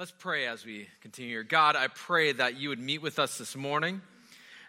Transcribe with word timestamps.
Let's 0.00 0.14
pray 0.18 0.46
as 0.46 0.64
we 0.64 0.88
continue 1.02 1.30
here. 1.30 1.42
God, 1.42 1.76
I 1.76 1.88
pray 1.88 2.32
that 2.32 2.58
you 2.58 2.70
would 2.70 2.78
meet 2.78 3.02
with 3.02 3.18
us 3.18 3.36
this 3.36 3.54
morning 3.54 4.00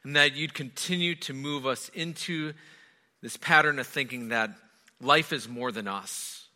and 0.03 0.17
that 0.17 0.35
you'd 0.35 0.53
continue 0.53 1.15
to 1.15 1.33
move 1.33 1.65
us 1.65 1.87
into 1.93 2.51
this 3.21 3.37
pattern 3.37 3.79
of 3.79 3.87
thinking 3.87 4.27
that 4.27 4.49
life 4.99 5.31
is 5.31 5.47
more 5.47 5.71
than 5.71 5.87
us. 5.87 6.47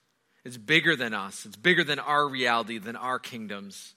It's 0.43 0.57
bigger 0.57 0.97
than 0.97 1.13
us, 1.13 1.45
it's 1.45 1.55
bigger 1.55 1.85
than 1.85 1.99
our 1.99 2.27
reality, 2.27 2.77
than 2.77 2.97
our 2.97 3.17
kingdoms. 3.17 3.93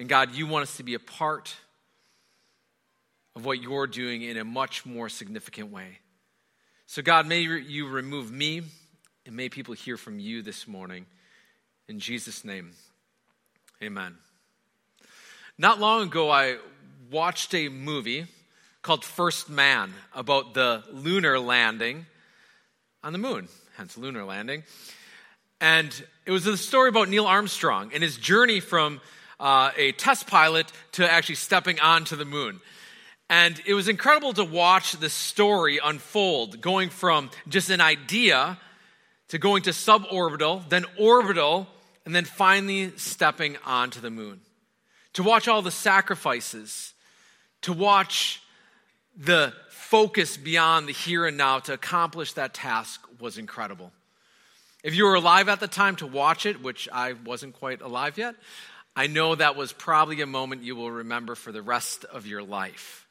And 0.00 0.08
God, 0.08 0.34
you 0.34 0.48
want 0.48 0.64
us 0.64 0.76
to 0.78 0.82
be 0.82 0.94
a 0.94 0.98
part 0.98 1.54
of 3.36 3.44
what 3.44 3.62
you're 3.62 3.86
doing 3.86 4.22
in 4.22 4.36
a 4.36 4.44
much 4.44 4.84
more 4.84 5.08
significant 5.08 5.70
way. 5.70 6.00
So, 6.86 7.02
God, 7.02 7.28
may 7.28 7.42
you 7.42 7.86
remove 7.86 8.32
me 8.32 8.62
and 9.24 9.36
may 9.36 9.48
people 9.48 9.74
hear 9.74 9.96
from 9.96 10.18
you 10.18 10.42
this 10.42 10.66
morning. 10.66 11.06
In 11.86 12.00
Jesus' 12.00 12.44
name, 12.44 12.72
amen. 13.82 14.16
Not 15.58 15.80
long 15.80 16.02
ago, 16.08 16.30
I 16.30 16.56
watched 17.10 17.54
a 17.54 17.68
movie 17.68 18.26
called 18.82 19.04
First 19.04 19.48
Man 19.48 19.92
about 20.14 20.54
the 20.54 20.82
lunar 20.92 21.38
landing 21.38 22.06
on 23.02 23.12
the 23.12 23.18
moon, 23.18 23.48
hence 23.76 23.96
lunar 23.96 24.24
landing. 24.24 24.62
And 25.60 25.94
it 26.26 26.30
was 26.30 26.46
a 26.46 26.56
story 26.56 26.88
about 26.88 27.08
Neil 27.08 27.26
Armstrong 27.26 27.90
and 27.94 28.02
his 28.02 28.16
journey 28.16 28.60
from 28.60 29.00
uh, 29.40 29.70
a 29.76 29.92
test 29.92 30.26
pilot 30.26 30.70
to 30.92 31.10
actually 31.10 31.36
stepping 31.36 31.80
onto 31.80 32.16
the 32.16 32.24
moon. 32.24 32.60
And 33.30 33.60
it 33.66 33.74
was 33.74 33.88
incredible 33.88 34.34
to 34.34 34.44
watch 34.44 34.92
the 34.92 35.08
story 35.08 35.80
unfold, 35.82 36.60
going 36.60 36.90
from 36.90 37.30
just 37.48 37.70
an 37.70 37.80
idea 37.80 38.58
to 39.28 39.38
going 39.38 39.62
to 39.62 39.70
suborbital, 39.70 40.68
then 40.68 40.84
orbital, 40.98 41.66
and 42.04 42.14
then 42.14 42.24
finally 42.24 42.92
stepping 42.96 43.56
onto 43.64 44.00
the 44.00 44.10
moon. 44.10 44.40
To 45.14 45.22
watch 45.22 45.48
all 45.48 45.62
the 45.62 45.70
sacrifices, 45.70 46.92
to 47.62 47.72
watch 47.72 48.42
the 49.16 49.52
focus 49.70 50.36
beyond 50.36 50.88
the 50.88 50.92
here 50.92 51.26
and 51.26 51.36
now 51.36 51.60
to 51.60 51.72
accomplish 51.72 52.32
that 52.32 52.52
task 52.52 53.00
was 53.20 53.38
incredible. 53.38 53.92
If 54.82 54.94
you 54.94 55.04
were 55.04 55.14
alive 55.14 55.48
at 55.48 55.60
the 55.60 55.68
time 55.68 55.96
to 55.96 56.06
watch 56.06 56.46
it, 56.46 56.62
which 56.62 56.88
I 56.92 57.12
wasn't 57.12 57.54
quite 57.54 57.80
alive 57.80 58.18
yet, 58.18 58.34
I 58.96 59.06
know 59.06 59.34
that 59.34 59.56
was 59.56 59.72
probably 59.72 60.20
a 60.20 60.26
moment 60.26 60.62
you 60.62 60.76
will 60.76 60.90
remember 60.90 61.34
for 61.34 61.52
the 61.52 61.62
rest 61.62 62.04
of 62.04 62.26
your 62.26 62.42
life. 62.42 63.06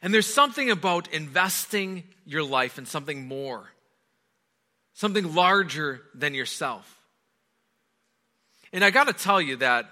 And 0.00 0.14
there's 0.14 0.32
something 0.32 0.70
about 0.70 1.12
investing 1.12 2.04
your 2.24 2.42
life 2.42 2.78
in 2.78 2.86
something 2.86 3.26
more, 3.26 3.70
something 4.94 5.34
larger 5.34 6.02
than 6.14 6.34
yourself. 6.34 6.97
And 8.72 8.84
I 8.84 8.90
got 8.90 9.06
to 9.08 9.12
tell 9.12 9.40
you 9.40 9.56
that 9.56 9.86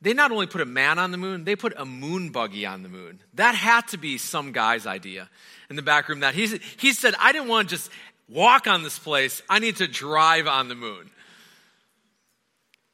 they 0.00 0.12
not 0.12 0.30
only 0.32 0.46
put 0.46 0.60
a 0.60 0.66
man 0.66 0.98
on 0.98 1.10
the 1.10 1.16
moon, 1.16 1.44
they 1.44 1.56
put 1.56 1.72
a 1.76 1.84
moon 1.84 2.30
buggy 2.30 2.66
on 2.66 2.82
the 2.82 2.88
moon. 2.88 3.20
That 3.34 3.54
had 3.54 3.88
to 3.88 3.96
be 3.96 4.18
some 4.18 4.52
guy's 4.52 4.86
idea 4.86 5.30
in 5.70 5.76
the 5.76 5.82
back 5.82 6.08
room. 6.08 6.20
That 6.20 6.34
he, 6.34 6.60
he 6.78 6.92
said, 6.92 7.14
I 7.18 7.32
didn't 7.32 7.48
want 7.48 7.68
to 7.68 7.76
just 7.76 7.90
walk 8.28 8.66
on 8.66 8.82
this 8.82 8.98
place, 8.98 9.42
I 9.48 9.58
need 9.58 9.76
to 9.76 9.86
drive 9.86 10.46
on 10.46 10.68
the 10.68 10.74
moon. 10.74 11.10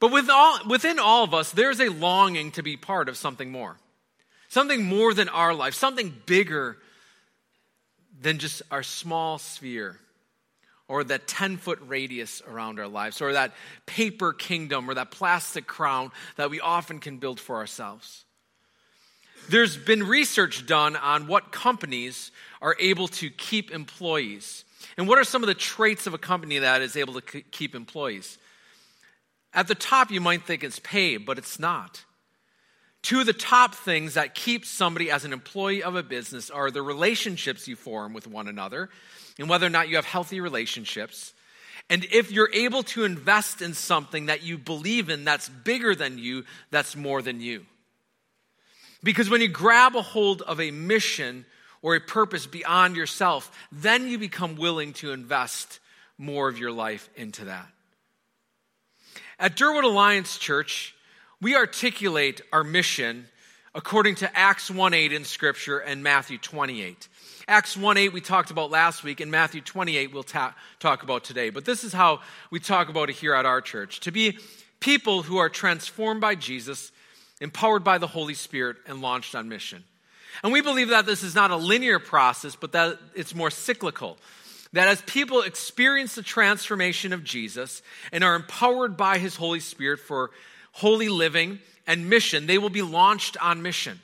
But 0.00 0.12
with 0.12 0.30
all, 0.30 0.58
within 0.68 0.98
all 0.98 1.24
of 1.24 1.34
us, 1.34 1.52
there's 1.52 1.80
a 1.80 1.88
longing 1.88 2.52
to 2.52 2.62
be 2.62 2.76
part 2.76 3.08
of 3.08 3.16
something 3.16 3.50
more. 3.50 3.76
Something 4.48 4.84
more 4.84 5.14
than 5.14 5.28
our 5.28 5.54
life, 5.54 5.74
something 5.74 6.14
bigger 6.26 6.78
than 8.20 8.38
just 8.38 8.62
our 8.70 8.82
small 8.82 9.38
sphere 9.38 9.98
or 10.91 11.05
that 11.05 11.28
10 11.28 11.56
foot 11.56 11.78
radius 11.86 12.42
around 12.48 12.80
our 12.80 12.88
lives, 12.88 13.20
or 13.20 13.33
that 13.33 13.55
paper 13.86 14.33
kingdom, 14.33 14.91
or 14.91 14.94
that 14.94 15.12
plastic 15.12 15.64
crown 15.64 16.10
that 16.34 16.50
we 16.50 16.58
often 16.58 16.98
can 16.98 17.19
build 17.19 17.38
for 17.38 17.58
ourselves. 17.58 18.24
There's 19.48 19.77
been 19.77 20.02
research 20.02 20.66
done 20.66 20.97
on 20.97 21.28
what 21.28 21.52
companies 21.52 22.32
are 22.60 22.75
able 22.81 23.06
to 23.06 23.31
keep 23.31 23.70
employees. 23.70 24.64
And 24.97 25.06
what 25.06 25.16
are 25.16 25.22
some 25.22 25.44
of 25.44 25.47
the 25.47 25.54
traits 25.54 26.09
of 26.09 26.14
a 26.14 26.19
company 26.19 26.59
that 26.59 26.82
is 26.82 26.97
able 26.97 27.20
to 27.20 27.20
keep 27.20 27.76
employees? 27.76 28.37
At 29.54 29.69
the 29.69 29.76
top, 29.76 30.10
you 30.10 30.20
might 30.20 30.44
think 30.44 30.64
it's 30.64 30.81
pay, 30.81 31.19
but 31.19 31.38
it's 31.38 31.60
not. 31.60 32.04
Two 33.03 33.20
of 33.20 33.26
the 33.26 33.32
top 33.32 33.76
things 33.76 34.14
that 34.14 34.34
keep 34.34 34.66
somebody 34.66 35.09
as 35.09 35.25
an 35.25 35.32
employee 35.32 35.84
of 35.84 35.94
a 35.94 36.03
business 36.03 36.50
are 36.50 36.72
the 36.72 36.82
relationships 36.82 37.69
you 37.69 37.76
form 37.76 38.12
with 38.12 38.26
one 38.26 38.48
another 38.48 38.91
and 39.40 39.48
whether 39.48 39.66
or 39.66 39.70
not 39.70 39.88
you 39.88 39.96
have 39.96 40.04
healthy 40.04 40.40
relationships. 40.40 41.32
And 41.88 42.06
if 42.12 42.30
you're 42.30 42.50
able 42.52 42.84
to 42.84 43.04
invest 43.04 43.62
in 43.62 43.74
something 43.74 44.26
that 44.26 44.42
you 44.42 44.58
believe 44.58 45.08
in 45.08 45.24
that's 45.24 45.48
bigger 45.48 45.94
than 45.94 46.18
you, 46.18 46.44
that's 46.70 46.94
more 46.94 47.22
than 47.22 47.40
you. 47.40 47.64
Because 49.02 49.30
when 49.30 49.40
you 49.40 49.48
grab 49.48 49.96
a 49.96 50.02
hold 50.02 50.42
of 50.42 50.60
a 50.60 50.70
mission 50.70 51.46
or 51.80 51.96
a 51.96 52.00
purpose 52.00 52.46
beyond 52.46 52.96
yourself, 52.96 53.50
then 53.72 54.06
you 54.06 54.18
become 54.18 54.56
willing 54.56 54.92
to 54.92 55.12
invest 55.12 55.80
more 56.18 56.48
of 56.48 56.58
your 56.58 56.70
life 56.70 57.08
into 57.16 57.46
that. 57.46 57.66
At 59.38 59.56
Durwood 59.56 59.84
Alliance 59.84 60.36
Church, 60.36 60.94
we 61.40 61.56
articulate 61.56 62.42
our 62.52 62.62
mission 62.62 63.26
according 63.74 64.16
to 64.16 64.38
Acts 64.38 64.70
1 64.70 64.92
8 64.92 65.12
in 65.14 65.24
Scripture 65.24 65.78
and 65.78 66.02
Matthew 66.02 66.36
28. 66.36 67.08
Acts 67.50 67.77
1 67.77 67.97
8 67.97 68.12
we 68.12 68.21
talked 68.21 68.53
about 68.53 68.71
last 68.71 69.03
week, 69.03 69.19
and 69.19 69.28
Matthew 69.28 69.61
28 69.61 70.12
we'll 70.12 70.22
ta- 70.22 70.55
talk 70.78 71.03
about 71.03 71.25
today. 71.25 71.50
But 71.50 71.65
this 71.65 71.83
is 71.83 71.93
how 71.93 72.21
we 72.49 72.61
talk 72.61 72.88
about 72.88 73.11
it 73.11 73.16
here 73.16 73.34
at 73.34 73.44
our 73.44 73.61
church 73.61 73.99
to 74.00 74.12
be 74.12 74.38
people 74.78 75.22
who 75.22 75.38
are 75.38 75.49
transformed 75.49 76.21
by 76.21 76.37
Jesus, 76.37 76.93
empowered 77.41 77.83
by 77.83 77.99
the 77.99 78.06
Holy 78.06 78.34
Spirit, 78.34 78.77
and 78.87 79.03
launched 79.03 79.34
on 79.34 79.49
mission. 79.49 79.83
And 80.44 80.53
we 80.53 80.61
believe 80.61 80.91
that 80.91 81.06
this 81.06 81.25
is 81.25 81.34
not 81.34 81.50
a 81.50 81.56
linear 81.56 81.99
process, 81.99 82.55
but 82.55 82.71
that 82.71 83.00
it's 83.16 83.34
more 83.34 83.50
cyclical. 83.50 84.17
That 84.72 84.87
as 84.87 85.03
people 85.03 85.43
experience 85.43 86.15
the 86.15 86.22
transformation 86.22 87.12
of 87.12 87.25
Jesus 87.25 87.82
and 88.12 88.22
are 88.22 88.37
empowered 88.37 88.97
by 88.97 89.19
his 89.19 89.34
Holy 89.34 89.59
Spirit 89.59 89.99
for 89.99 90.31
holy 90.71 91.09
living 91.09 91.59
and 91.84 92.09
mission, 92.09 92.47
they 92.47 92.59
will 92.59 92.71
be 92.71 92.82
launched 92.82 93.37
on 93.43 93.61
mission. 93.61 93.99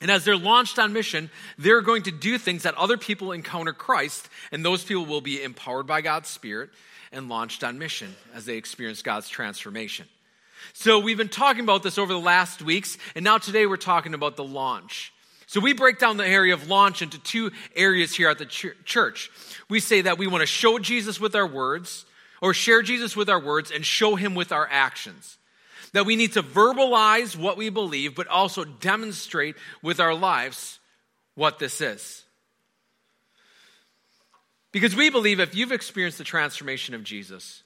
And 0.00 0.10
as 0.10 0.24
they're 0.24 0.36
launched 0.36 0.78
on 0.78 0.92
mission, 0.92 1.30
they're 1.58 1.80
going 1.80 2.04
to 2.04 2.12
do 2.12 2.38
things 2.38 2.62
that 2.62 2.76
other 2.76 2.96
people 2.96 3.32
encounter 3.32 3.72
Christ, 3.72 4.28
and 4.52 4.64
those 4.64 4.84
people 4.84 5.06
will 5.06 5.20
be 5.20 5.42
empowered 5.42 5.86
by 5.86 6.02
God's 6.02 6.28
Spirit 6.28 6.70
and 7.10 7.28
launched 7.28 7.64
on 7.64 7.78
mission 7.78 8.14
as 8.34 8.44
they 8.44 8.56
experience 8.56 9.02
God's 9.02 9.28
transformation. 9.28 10.06
So 10.72 11.00
we've 11.00 11.16
been 11.16 11.28
talking 11.28 11.64
about 11.64 11.82
this 11.82 11.98
over 11.98 12.12
the 12.12 12.20
last 12.20 12.62
weeks, 12.62 12.96
and 13.16 13.24
now 13.24 13.38
today 13.38 13.66
we're 13.66 13.76
talking 13.76 14.14
about 14.14 14.36
the 14.36 14.44
launch. 14.44 15.12
So 15.46 15.60
we 15.60 15.72
break 15.72 15.98
down 15.98 16.16
the 16.16 16.26
area 16.26 16.54
of 16.54 16.68
launch 16.68 17.02
into 17.02 17.18
two 17.18 17.50
areas 17.74 18.14
here 18.14 18.28
at 18.28 18.38
the 18.38 18.44
church. 18.44 19.30
We 19.68 19.80
say 19.80 20.02
that 20.02 20.18
we 20.18 20.26
want 20.26 20.42
to 20.42 20.46
show 20.46 20.78
Jesus 20.78 21.18
with 21.18 21.34
our 21.34 21.46
words, 21.46 22.04
or 22.40 22.54
share 22.54 22.82
Jesus 22.82 23.16
with 23.16 23.28
our 23.28 23.40
words, 23.40 23.72
and 23.72 23.84
show 23.84 24.14
him 24.14 24.36
with 24.36 24.52
our 24.52 24.68
actions 24.70 25.38
that 25.92 26.06
we 26.06 26.16
need 26.16 26.32
to 26.34 26.42
verbalize 26.42 27.36
what 27.36 27.56
we 27.56 27.70
believe, 27.70 28.14
but 28.14 28.26
also 28.28 28.64
demonstrate 28.64 29.56
with 29.82 30.00
our 30.00 30.14
lives 30.14 30.78
what 31.34 31.58
this 31.58 31.80
is. 31.80 32.24
Because 34.72 34.94
we 34.94 35.10
believe 35.10 35.40
if 35.40 35.54
you've 35.54 35.72
experienced 35.72 36.18
the 36.18 36.24
transformation 36.24 36.94
of 36.94 37.04
Jesus, 37.04 37.62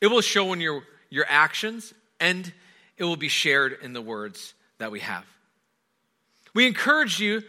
it 0.00 0.06
will 0.06 0.20
show 0.20 0.52
in 0.52 0.60
your, 0.60 0.82
your 1.10 1.26
actions 1.28 1.92
and 2.20 2.52
it 2.96 3.04
will 3.04 3.16
be 3.16 3.28
shared 3.28 3.78
in 3.82 3.92
the 3.92 4.02
words 4.02 4.54
that 4.78 4.92
we 4.92 5.00
have. 5.00 5.24
We 6.54 6.66
encourage 6.66 7.20
you 7.20 7.42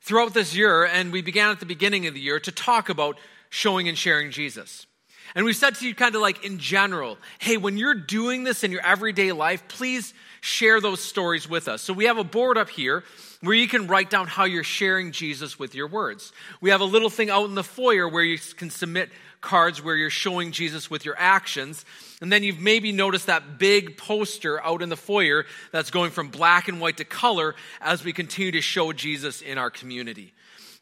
throughout 0.00 0.34
this 0.34 0.54
year, 0.54 0.84
and 0.84 1.12
we 1.12 1.22
began 1.22 1.50
at 1.50 1.60
the 1.60 1.66
beginning 1.66 2.06
of 2.06 2.14
the 2.14 2.20
year, 2.20 2.40
to 2.40 2.52
talk 2.52 2.88
about 2.88 3.18
showing 3.50 3.88
and 3.88 3.98
sharing 3.98 4.30
Jesus. 4.30 4.86
And 5.34 5.44
we've 5.44 5.56
said 5.56 5.74
to 5.76 5.86
you, 5.86 5.94
kind 5.94 6.14
of 6.14 6.22
like 6.22 6.44
in 6.44 6.58
general, 6.58 7.18
hey, 7.38 7.56
when 7.56 7.76
you're 7.76 7.94
doing 7.94 8.44
this 8.44 8.64
in 8.64 8.70
your 8.70 8.80
everyday 8.80 9.32
life, 9.32 9.66
please 9.68 10.14
share 10.40 10.80
those 10.80 11.00
stories 11.00 11.48
with 11.48 11.68
us. 11.68 11.82
So 11.82 11.92
we 11.92 12.04
have 12.04 12.18
a 12.18 12.24
board 12.24 12.56
up 12.56 12.68
here 12.68 13.04
where 13.40 13.56
you 13.56 13.68
can 13.68 13.86
write 13.86 14.10
down 14.10 14.26
how 14.26 14.44
you're 14.44 14.64
sharing 14.64 15.12
Jesus 15.12 15.58
with 15.58 15.74
your 15.74 15.88
words. 15.88 16.32
We 16.60 16.70
have 16.70 16.80
a 16.80 16.84
little 16.84 17.10
thing 17.10 17.30
out 17.30 17.46
in 17.46 17.54
the 17.54 17.64
foyer 17.64 18.08
where 18.08 18.22
you 18.22 18.38
can 18.38 18.70
submit 18.70 19.10
cards 19.40 19.82
where 19.82 19.94
you're 19.94 20.10
showing 20.10 20.52
Jesus 20.52 20.90
with 20.90 21.04
your 21.04 21.16
actions. 21.18 21.84
And 22.20 22.32
then 22.32 22.42
you've 22.42 22.60
maybe 22.60 22.92
noticed 22.92 23.26
that 23.26 23.58
big 23.58 23.96
poster 23.96 24.62
out 24.62 24.82
in 24.82 24.88
the 24.88 24.96
foyer 24.96 25.44
that's 25.72 25.90
going 25.90 26.10
from 26.10 26.28
black 26.28 26.68
and 26.68 26.80
white 26.80 26.96
to 26.96 27.04
color 27.04 27.54
as 27.80 28.04
we 28.04 28.12
continue 28.12 28.52
to 28.52 28.60
show 28.60 28.92
Jesus 28.92 29.42
in 29.42 29.58
our 29.58 29.70
community. 29.70 30.32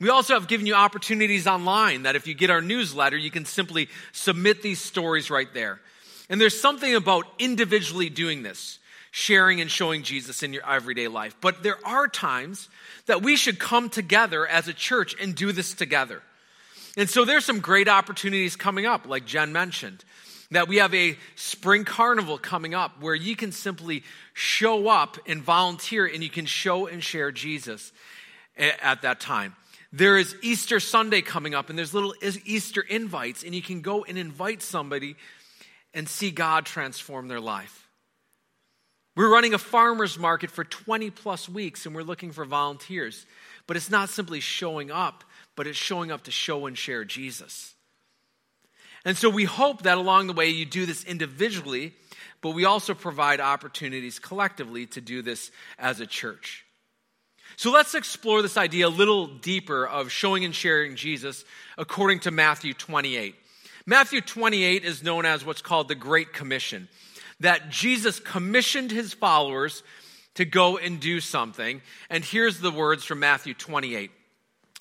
We 0.04 0.10
also 0.10 0.34
have 0.34 0.48
given 0.48 0.66
you 0.66 0.74
opportunities 0.74 1.46
online 1.46 2.02
that 2.02 2.14
if 2.14 2.26
you 2.26 2.34
get 2.34 2.50
our 2.50 2.60
newsletter, 2.60 3.16
you 3.16 3.30
can 3.30 3.46
simply 3.46 3.88
submit 4.12 4.60
these 4.60 4.78
stories 4.78 5.30
right 5.30 5.48
there. 5.54 5.80
And 6.28 6.38
there's 6.38 6.60
something 6.60 6.94
about 6.94 7.24
individually 7.38 8.10
doing 8.10 8.42
this, 8.42 8.80
sharing 9.12 9.62
and 9.62 9.70
showing 9.70 10.02
Jesus 10.02 10.42
in 10.42 10.52
your 10.52 10.62
everyday 10.68 11.08
life. 11.08 11.34
But 11.40 11.62
there 11.62 11.78
are 11.86 12.06
times 12.06 12.68
that 13.06 13.22
we 13.22 13.34
should 13.36 13.58
come 13.58 13.88
together 13.88 14.46
as 14.46 14.68
a 14.68 14.74
church 14.74 15.16
and 15.18 15.34
do 15.34 15.52
this 15.52 15.72
together. 15.72 16.20
And 16.98 17.08
so 17.08 17.24
there's 17.24 17.46
some 17.46 17.60
great 17.60 17.88
opportunities 17.88 18.56
coming 18.56 18.84
up, 18.84 19.06
like 19.06 19.24
Jen 19.24 19.54
mentioned. 19.54 20.04
that 20.50 20.68
we 20.68 20.76
have 20.76 20.94
a 20.94 21.16
spring 21.34 21.84
carnival 21.84 22.36
coming 22.36 22.74
up 22.74 23.00
where 23.00 23.14
you 23.14 23.36
can 23.36 23.52
simply 23.52 24.02
show 24.34 24.88
up 24.88 25.16
and 25.26 25.42
volunteer 25.42 26.06
and 26.06 26.22
you 26.22 26.28
can 26.28 26.44
show 26.46 26.86
and 26.86 27.02
share 27.02 27.32
Jesus 27.32 27.90
at 28.56 29.00
that 29.00 29.18
time. 29.18 29.56
There 29.96 30.18
is 30.18 30.34
Easter 30.42 30.80
Sunday 30.80 31.20
coming 31.20 31.54
up 31.54 31.70
and 31.70 31.78
there's 31.78 31.94
little 31.94 32.16
Easter 32.44 32.80
invites 32.80 33.44
and 33.44 33.54
you 33.54 33.62
can 33.62 33.80
go 33.80 34.02
and 34.02 34.18
invite 34.18 34.60
somebody 34.60 35.14
and 35.94 36.08
see 36.08 36.32
God 36.32 36.66
transform 36.66 37.28
their 37.28 37.38
life. 37.38 37.88
We're 39.14 39.32
running 39.32 39.54
a 39.54 39.58
farmer's 39.58 40.18
market 40.18 40.50
for 40.50 40.64
20 40.64 41.10
plus 41.10 41.48
weeks 41.48 41.86
and 41.86 41.94
we're 41.94 42.02
looking 42.02 42.32
for 42.32 42.44
volunteers. 42.44 43.24
But 43.68 43.76
it's 43.76 43.88
not 43.88 44.08
simply 44.08 44.40
showing 44.40 44.90
up, 44.90 45.22
but 45.54 45.68
it's 45.68 45.78
showing 45.78 46.10
up 46.10 46.24
to 46.24 46.32
show 46.32 46.66
and 46.66 46.76
share 46.76 47.04
Jesus. 47.04 47.76
And 49.04 49.16
so 49.16 49.30
we 49.30 49.44
hope 49.44 49.82
that 49.82 49.96
along 49.96 50.26
the 50.26 50.32
way 50.32 50.48
you 50.48 50.66
do 50.66 50.86
this 50.86 51.04
individually, 51.04 51.94
but 52.40 52.50
we 52.50 52.64
also 52.64 52.94
provide 52.94 53.40
opportunities 53.40 54.18
collectively 54.18 54.86
to 54.86 55.00
do 55.00 55.22
this 55.22 55.52
as 55.78 56.00
a 56.00 56.06
church. 56.06 56.64
So 57.56 57.70
let's 57.70 57.94
explore 57.94 58.42
this 58.42 58.56
idea 58.56 58.86
a 58.86 58.88
little 58.88 59.26
deeper 59.26 59.86
of 59.86 60.10
showing 60.10 60.44
and 60.44 60.54
sharing 60.54 60.96
Jesus 60.96 61.44
according 61.78 62.20
to 62.20 62.30
Matthew 62.30 62.74
28. 62.74 63.34
Matthew 63.86 64.20
28 64.20 64.84
is 64.84 65.02
known 65.02 65.24
as 65.26 65.44
what's 65.44 65.62
called 65.62 65.88
the 65.88 65.94
Great 65.94 66.32
Commission, 66.32 66.88
that 67.40 67.70
Jesus 67.70 68.18
commissioned 68.18 68.90
his 68.90 69.12
followers 69.12 69.82
to 70.34 70.44
go 70.44 70.78
and 70.78 70.98
do 70.98 71.20
something. 71.20 71.82
And 72.10 72.24
here's 72.24 72.60
the 72.60 72.70
words 72.70 73.04
from 73.04 73.20
Matthew 73.20 73.54
28. 73.54 74.10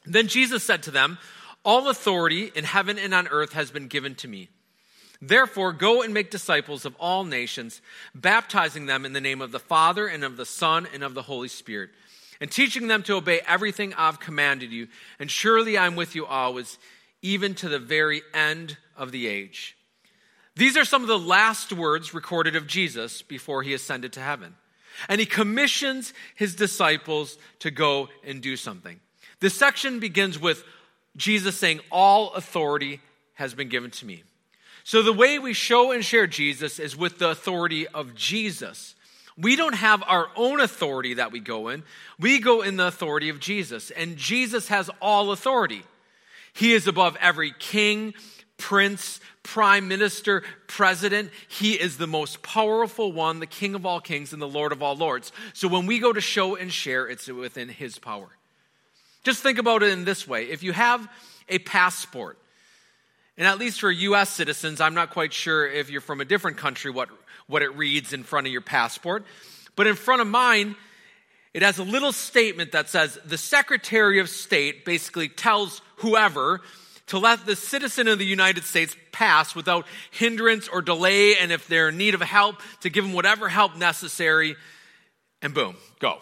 Then 0.05 0.27
Jesus 0.27 0.63
said 0.63 0.83
to 0.83 0.91
them, 0.91 1.17
all 1.65 1.89
authority 1.89 2.51
in 2.55 2.65
heaven 2.65 2.99
and 2.99 3.13
on 3.13 3.27
earth 3.29 3.53
has 3.53 3.71
been 3.71 3.87
given 3.87 4.15
to 4.15 4.27
me. 4.27 4.49
Therefore, 5.21 5.71
go 5.71 6.01
and 6.01 6.13
make 6.13 6.29
disciples 6.29 6.83
of 6.83 6.95
all 6.99 7.23
nations, 7.23 7.81
baptizing 8.13 8.85
them 8.85 9.05
in 9.05 9.13
the 9.13 9.21
name 9.21 9.41
of 9.41 9.53
the 9.53 9.59
Father 9.59 10.05
and 10.05 10.25
of 10.25 10.35
the 10.35 10.45
Son 10.45 10.85
and 10.93 11.01
of 11.01 11.13
the 11.13 11.21
Holy 11.21 11.47
Spirit, 11.47 11.91
and 12.43 12.51
teaching 12.51 12.89
them 12.89 13.01
to 13.03 13.13
obey 13.13 13.39
everything 13.47 13.93
I've 13.93 14.19
commanded 14.19 14.69
you. 14.69 14.89
And 15.17 15.31
surely 15.31 15.77
I'm 15.77 15.95
with 15.95 16.13
you 16.13 16.25
always, 16.25 16.77
even 17.21 17.55
to 17.55 17.69
the 17.69 17.79
very 17.79 18.21
end 18.33 18.75
of 18.97 19.13
the 19.13 19.27
age. 19.27 19.77
These 20.57 20.75
are 20.75 20.83
some 20.83 21.03
of 21.03 21.07
the 21.07 21.17
last 21.17 21.71
words 21.71 22.13
recorded 22.13 22.57
of 22.57 22.67
Jesus 22.67 23.21
before 23.21 23.63
he 23.63 23.73
ascended 23.73 24.11
to 24.13 24.19
heaven. 24.19 24.55
And 25.07 25.21
he 25.21 25.25
commissions 25.25 26.13
his 26.35 26.53
disciples 26.53 27.37
to 27.59 27.71
go 27.71 28.09
and 28.25 28.41
do 28.41 28.57
something. 28.57 28.99
This 29.39 29.57
section 29.57 30.01
begins 30.01 30.37
with 30.37 30.65
Jesus 31.15 31.57
saying, 31.57 31.79
All 31.93 32.33
authority 32.33 32.99
has 33.35 33.53
been 33.53 33.69
given 33.69 33.89
to 33.91 34.05
me. 34.05 34.23
So 34.83 35.01
the 35.01 35.13
way 35.13 35.39
we 35.39 35.53
show 35.53 35.93
and 35.93 36.03
share 36.03 36.27
Jesus 36.27 36.77
is 36.77 36.97
with 36.97 37.19
the 37.19 37.29
authority 37.29 37.87
of 37.87 38.15
Jesus. 38.15 38.95
We 39.37 39.55
don't 39.55 39.75
have 39.75 40.03
our 40.05 40.29
own 40.35 40.59
authority 40.59 41.15
that 41.15 41.31
we 41.31 41.39
go 41.39 41.69
in. 41.69 41.83
We 42.19 42.39
go 42.39 42.61
in 42.61 42.77
the 42.77 42.87
authority 42.87 43.29
of 43.29 43.39
Jesus. 43.39 43.91
And 43.91 44.17
Jesus 44.17 44.67
has 44.67 44.89
all 45.01 45.31
authority. 45.31 45.83
He 46.53 46.73
is 46.73 46.87
above 46.87 47.17
every 47.19 47.51
king, 47.57 48.13
prince, 48.57 49.19
prime 49.41 49.87
minister, 49.87 50.43
president. 50.67 51.31
He 51.47 51.73
is 51.73 51.97
the 51.97 52.07
most 52.07 52.43
powerful 52.43 53.11
one, 53.11 53.39
the 53.39 53.47
king 53.47 53.75
of 53.75 53.85
all 53.85 53.99
kings 53.99 54.33
and 54.33 54.41
the 54.41 54.47
lord 54.47 54.71
of 54.71 54.81
all 54.81 54.95
lords. 54.95 55.31
So 55.53 55.67
when 55.67 55.85
we 55.85 55.99
go 55.99 56.13
to 56.13 56.21
show 56.21 56.55
and 56.55 56.71
share, 56.71 57.07
it's 57.07 57.27
within 57.27 57.69
his 57.69 57.99
power. 57.99 58.29
Just 59.23 59.41
think 59.41 59.57
about 59.57 59.83
it 59.83 59.89
in 59.89 60.05
this 60.05 60.27
way 60.27 60.45
if 60.49 60.63
you 60.63 60.73
have 60.73 61.07
a 61.49 61.59
passport, 61.59 62.37
and 63.37 63.47
at 63.47 63.57
least 63.57 63.79
for 63.79 63.91
US 63.91 64.29
citizens, 64.29 64.79
I'm 64.79 64.93
not 64.93 65.09
quite 65.09 65.33
sure 65.33 65.67
if 65.67 65.89
you're 65.89 66.01
from 66.01 66.21
a 66.21 66.25
different 66.25 66.57
country 66.57 66.91
what, 66.91 67.09
what 67.53 67.61
it 67.61 67.77
reads 67.77 68.13
in 68.13 68.23
front 68.23 68.47
of 68.47 68.51
your 68.51 68.61
passport, 68.61 69.23
but 69.75 69.85
in 69.85 69.95
front 69.95 70.21
of 70.21 70.27
mine, 70.27 70.75
it 71.53 71.61
has 71.61 71.77
a 71.77 71.83
little 71.83 72.11
statement 72.11 72.71
that 72.71 72.89
says 72.89 73.19
the 73.25 73.37
Secretary 73.37 74.17
of 74.17 74.27
State 74.27 74.85
basically 74.85 75.29
tells 75.29 75.83
whoever 75.97 76.61
to 77.07 77.19
let 77.19 77.45
the 77.45 77.55
citizen 77.55 78.07
of 78.07 78.17
the 78.17 78.25
United 78.25 78.63
States 78.63 78.97
pass 79.11 79.53
without 79.53 79.85
hindrance 80.09 80.67
or 80.67 80.81
delay, 80.81 81.35
and 81.37 81.51
if 81.51 81.67
they're 81.67 81.89
in 81.89 81.97
need 81.97 82.15
of 82.15 82.21
help, 82.21 82.55
to 82.81 82.89
give 82.89 83.05
them 83.05 83.13
whatever 83.13 83.47
help 83.47 83.77
necessary, 83.77 84.55
and 85.43 85.53
boom, 85.53 85.75
go. 85.99 86.17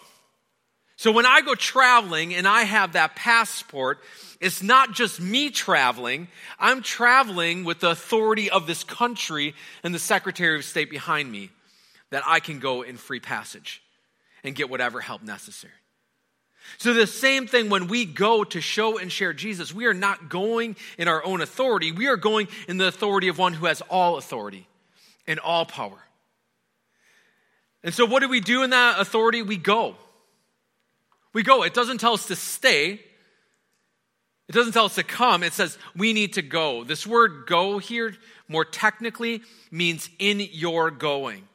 So 1.02 1.10
when 1.10 1.26
I 1.26 1.40
go 1.40 1.56
traveling 1.56 2.32
and 2.32 2.46
I 2.46 2.62
have 2.62 2.92
that 2.92 3.16
passport, 3.16 3.98
it's 4.40 4.62
not 4.62 4.92
just 4.92 5.20
me 5.20 5.50
traveling. 5.50 6.28
I'm 6.60 6.80
traveling 6.80 7.64
with 7.64 7.80
the 7.80 7.90
authority 7.90 8.48
of 8.48 8.68
this 8.68 8.84
country 8.84 9.56
and 9.82 9.92
the 9.92 9.98
Secretary 9.98 10.56
of 10.56 10.64
State 10.64 10.90
behind 10.90 11.28
me 11.28 11.50
that 12.10 12.22
I 12.24 12.38
can 12.38 12.60
go 12.60 12.82
in 12.82 12.98
free 12.98 13.18
passage 13.18 13.82
and 14.44 14.54
get 14.54 14.70
whatever 14.70 15.00
help 15.00 15.24
necessary. 15.24 15.72
So, 16.78 16.94
the 16.94 17.08
same 17.08 17.48
thing 17.48 17.68
when 17.68 17.88
we 17.88 18.04
go 18.04 18.44
to 18.44 18.60
show 18.60 18.96
and 18.96 19.10
share 19.10 19.32
Jesus, 19.32 19.74
we 19.74 19.86
are 19.86 19.94
not 19.94 20.28
going 20.28 20.76
in 20.98 21.08
our 21.08 21.24
own 21.24 21.40
authority. 21.40 21.90
We 21.90 22.06
are 22.06 22.16
going 22.16 22.46
in 22.68 22.78
the 22.78 22.86
authority 22.86 23.26
of 23.26 23.38
one 23.38 23.54
who 23.54 23.66
has 23.66 23.80
all 23.90 24.18
authority 24.18 24.68
and 25.26 25.40
all 25.40 25.66
power. 25.66 25.98
And 27.82 27.92
so, 27.92 28.06
what 28.06 28.20
do 28.20 28.28
we 28.28 28.38
do 28.38 28.62
in 28.62 28.70
that 28.70 29.00
authority? 29.00 29.42
We 29.42 29.56
go. 29.56 29.96
We 31.32 31.42
go. 31.42 31.62
It 31.62 31.74
doesn't 31.74 31.98
tell 31.98 32.14
us 32.14 32.26
to 32.26 32.36
stay. 32.36 33.00
It 34.48 34.52
doesn't 34.52 34.72
tell 34.72 34.84
us 34.84 34.96
to 34.96 35.02
come. 35.02 35.42
It 35.42 35.52
says 35.52 35.78
we 35.96 36.12
need 36.12 36.34
to 36.34 36.42
go. 36.42 36.84
This 36.84 37.06
word 37.06 37.46
go 37.46 37.78
here, 37.78 38.14
more 38.48 38.64
technically, 38.64 39.42
means 39.70 40.10
in 40.18 40.40
your 40.40 40.90
going. 40.90 41.48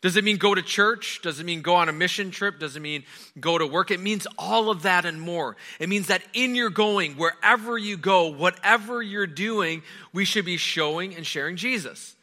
Does 0.00 0.16
it 0.16 0.22
mean 0.22 0.36
go 0.36 0.54
to 0.54 0.62
church? 0.62 1.20
Does 1.22 1.40
it 1.40 1.44
mean 1.44 1.60
go 1.60 1.74
on 1.74 1.88
a 1.88 1.92
mission 1.92 2.30
trip? 2.30 2.60
Does 2.60 2.76
it 2.76 2.80
mean 2.80 3.02
go 3.40 3.58
to 3.58 3.66
work? 3.66 3.90
It 3.90 3.98
means 3.98 4.28
all 4.38 4.70
of 4.70 4.82
that 4.82 5.04
and 5.04 5.20
more. 5.20 5.56
It 5.80 5.88
means 5.88 6.06
that 6.06 6.22
in 6.34 6.54
your 6.54 6.70
going, 6.70 7.14
wherever 7.14 7.76
you 7.76 7.96
go, 7.96 8.28
whatever 8.28 9.02
you're 9.02 9.26
doing, 9.26 9.82
we 10.12 10.24
should 10.24 10.44
be 10.44 10.56
showing 10.56 11.16
and 11.16 11.26
sharing 11.26 11.56
Jesus. 11.56 12.14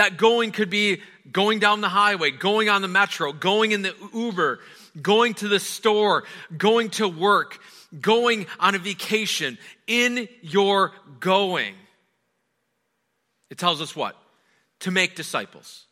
That 0.00 0.16
going 0.16 0.52
could 0.52 0.70
be 0.70 1.02
going 1.30 1.58
down 1.58 1.82
the 1.82 1.88
highway, 1.90 2.30
going 2.30 2.70
on 2.70 2.80
the 2.80 2.88
metro, 2.88 3.34
going 3.34 3.72
in 3.72 3.82
the 3.82 3.94
Uber, 4.14 4.60
going 5.02 5.34
to 5.34 5.46
the 5.46 5.60
store, 5.60 6.24
going 6.56 6.88
to 6.92 7.06
work, 7.06 7.58
going 8.00 8.46
on 8.58 8.74
a 8.74 8.78
vacation. 8.78 9.58
In 9.86 10.26
your 10.40 10.92
going, 11.20 11.74
it 13.50 13.58
tells 13.58 13.82
us 13.82 13.94
what? 13.94 14.16
To 14.78 14.90
make 14.90 15.16
disciples. 15.16 15.84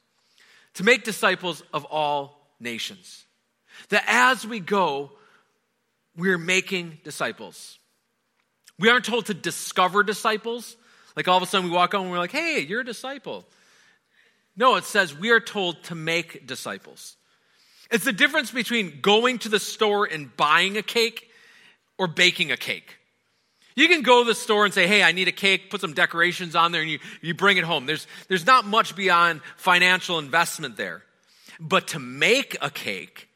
To 0.77 0.85
make 0.85 1.05
disciples 1.05 1.63
of 1.75 1.85
all 1.85 2.41
nations. 2.59 3.27
That 3.91 4.05
as 4.07 4.47
we 4.47 4.59
go, 4.59 5.13
we're 6.17 6.39
making 6.39 6.97
disciples. 7.05 7.79
We 8.79 8.89
aren't 8.89 9.05
told 9.05 9.27
to 9.27 9.35
discover 9.35 10.03
disciples. 10.03 10.79
Like 11.15 11.29
all 11.29 11.37
of 11.37 11.43
a 11.43 11.47
sudden 11.47 11.69
we 11.69 11.77
walk 11.77 11.93
on 11.93 12.05
and 12.05 12.11
we're 12.11 12.17
like, 12.17 12.33
hey, 12.33 12.61
you're 12.67 12.81
a 12.81 12.87
disciple. 12.87 13.45
No, 14.59 14.75
it 14.75 14.85
says 14.85 15.17
we 15.17 15.31
are 15.31 15.41
told 15.41 15.83
to 15.85 15.95
make 15.95 16.47
disciples. 16.47 17.17
It's 17.91 18.05
the 18.05 18.13
difference 18.13 18.51
between 18.51 19.01
going 19.01 19.39
to 19.39 19.49
the 19.49 19.61
store 19.61 20.05
and 20.05 20.37
buying 20.37 20.77
a 20.77 20.83
cake 20.83 21.31
or 21.97 22.09
baking 22.09 22.51
a 22.53 22.57
cake. 22.57 22.97
You 23.77 23.87
can 23.87 24.03
go 24.03 24.25
to 24.25 24.29
the 24.29 24.35
store 24.35 24.65
and 24.65 24.75
say, 24.75 24.89
hey, 24.89 25.05
I 25.05 25.13
need 25.13 25.29
a 25.29 25.33
cake, 25.33 25.71
put 25.71 25.81
some 25.81 25.95
decorations 25.95 26.57
on 26.57 26.73
there, 26.73 26.83
and 26.83 26.91
you, 26.91 26.99
you 27.23 27.33
bring 27.33 27.57
it 27.57 27.65
home. 27.65 27.87
There's, 27.87 28.09
there's 28.27 28.45
not 28.45 28.67
much 28.67 28.97
beyond 28.97 29.41
financial 29.57 30.19
investment 30.19 30.77
there. 30.77 31.05
But 31.61 31.89
to 31.89 32.01
make 32.01 32.57
a 32.61 32.71
cake 32.71 33.29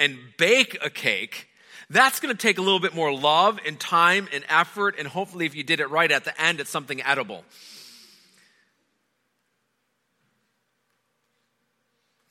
and 0.00 0.18
bake 0.36 0.76
a 0.84 0.90
cake, 0.90 1.48
that's 1.88 2.18
going 2.18 2.34
to 2.34 2.40
take 2.40 2.58
a 2.58 2.62
little 2.62 2.80
bit 2.80 2.92
more 2.92 3.14
love 3.14 3.60
and 3.64 3.78
time 3.78 4.28
and 4.32 4.44
effort, 4.48 4.96
and 4.98 5.06
hopefully, 5.06 5.46
if 5.46 5.54
you 5.54 5.62
did 5.62 5.78
it 5.78 5.88
right 5.90 6.10
at 6.10 6.24
the 6.24 6.40
end, 6.42 6.58
it's 6.58 6.70
something 6.70 7.00
edible. 7.02 7.44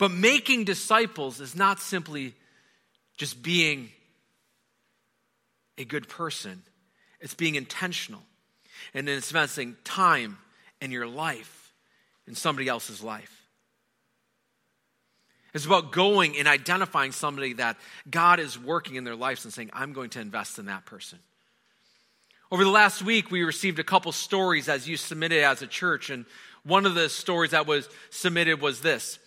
But 0.03 0.11
making 0.11 0.65
disciples 0.65 1.39
is 1.39 1.55
not 1.55 1.79
simply 1.79 2.33
just 3.15 3.41
being 3.41 3.89
a 5.77 5.85
good 5.85 6.09
person, 6.09 6.61
it's 7.21 7.35
being 7.35 7.55
intentional. 7.55 8.19
And 8.93 9.07
it's 9.07 9.31
investing 9.31 9.77
time 9.85 10.39
and 10.81 10.91
your 10.91 11.07
life 11.07 11.71
in 12.27 12.35
somebody 12.35 12.67
else's 12.67 13.01
life. 13.01 13.47
It's 15.53 15.65
about 15.65 15.93
going 15.93 16.37
and 16.37 16.49
identifying 16.49 17.13
somebody 17.13 17.53
that 17.53 17.77
God 18.09 18.41
is 18.41 18.59
working 18.59 18.95
in 18.95 19.05
their 19.05 19.15
lives 19.15 19.45
and 19.45 19.53
saying, 19.53 19.69
I'm 19.71 19.93
going 19.93 20.09
to 20.09 20.19
invest 20.19 20.59
in 20.59 20.65
that 20.65 20.85
person. 20.85 21.19
Over 22.51 22.65
the 22.65 22.71
last 22.71 23.03
week, 23.03 23.31
we 23.31 23.43
received 23.43 23.79
a 23.79 23.85
couple 23.85 24.11
stories 24.11 24.67
as 24.67 24.85
you 24.85 24.97
submitted 24.97 25.45
as 25.45 25.61
a 25.61 25.67
church, 25.67 26.09
and 26.09 26.25
one 26.63 26.85
of 26.85 26.93
the 26.93 27.07
stories 27.07 27.51
that 27.51 27.67
was 27.67 27.87
submitted 28.09 28.59
was 28.59 28.81
this 28.81 29.17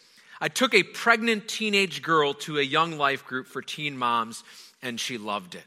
I 0.40 0.48
took 0.48 0.74
a 0.74 0.82
pregnant 0.82 1.48
teenage 1.48 2.02
girl 2.02 2.34
to 2.34 2.58
a 2.58 2.62
young 2.62 2.98
life 2.98 3.24
group 3.24 3.46
for 3.46 3.62
teen 3.62 3.96
moms, 3.96 4.44
and 4.82 5.00
she 5.00 5.18
loved 5.18 5.54
it. 5.54 5.64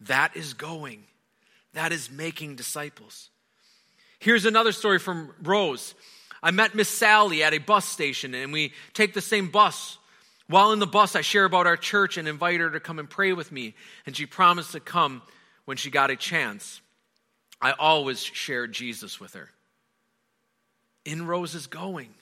That 0.00 0.36
is 0.36 0.54
going, 0.54 1.04
that 1.74 1.92
is 1.92 2.10
making 2.10 2.56
disciples. 2.56 3.30
Here's 4.18 4.44
another 4.44 4.72
story 4.72 4.98
from 4.98 5.34
Rose. 5.42 5.94
I 6.42 6.50
met 6.50 6.74
Miss 6.74 6.88
Sally 6.88 7.42
at 7.42 7.54
a 7.54 7.58
bus 7.58 7.84
station, 7.84 8.34
and 8.34 8.52
we 8.52 8.72
take 8.92 9.14
the 9.14 9.20
same 9.20 9.50
bus. 9.50 9.98
While 10.46 10.72
in 10.72 10.78
the 10.78 10.86
bus, 10.86 11.16
I 11.16 11.22
share 11.22 11.44
about 11.44 11.66
our 11.66 11.76
church 11.76 12.16
and 12.16 12.28
invite 12.28 12.60
her 12.60 12.70
to 12.70 12.80
come 12.80 12.98
and 12.98 13.08
pray 13.08 13.32
with 13.32 13.50
me, 13.50 13.74
and 14.06 14.16
she 14.16 14.26
promised 14.26 14.72
to 14.72 14.80
come 14.80 15.22
when 15.64 15.76
she 15.76 15.90
got 15.90 16.10
a 16.10 16.16
chance. 16.16 16.80
I 17.60 17.72
always 17.72 18.22
shared 18.22 18.72
Jesus 18.72 19.18
with 19.18 19.34
her. 19.34 19.50
In 21.04 21.26
Rose 21.26 21.54
is 21.54 21.66
going. 21.66 22.14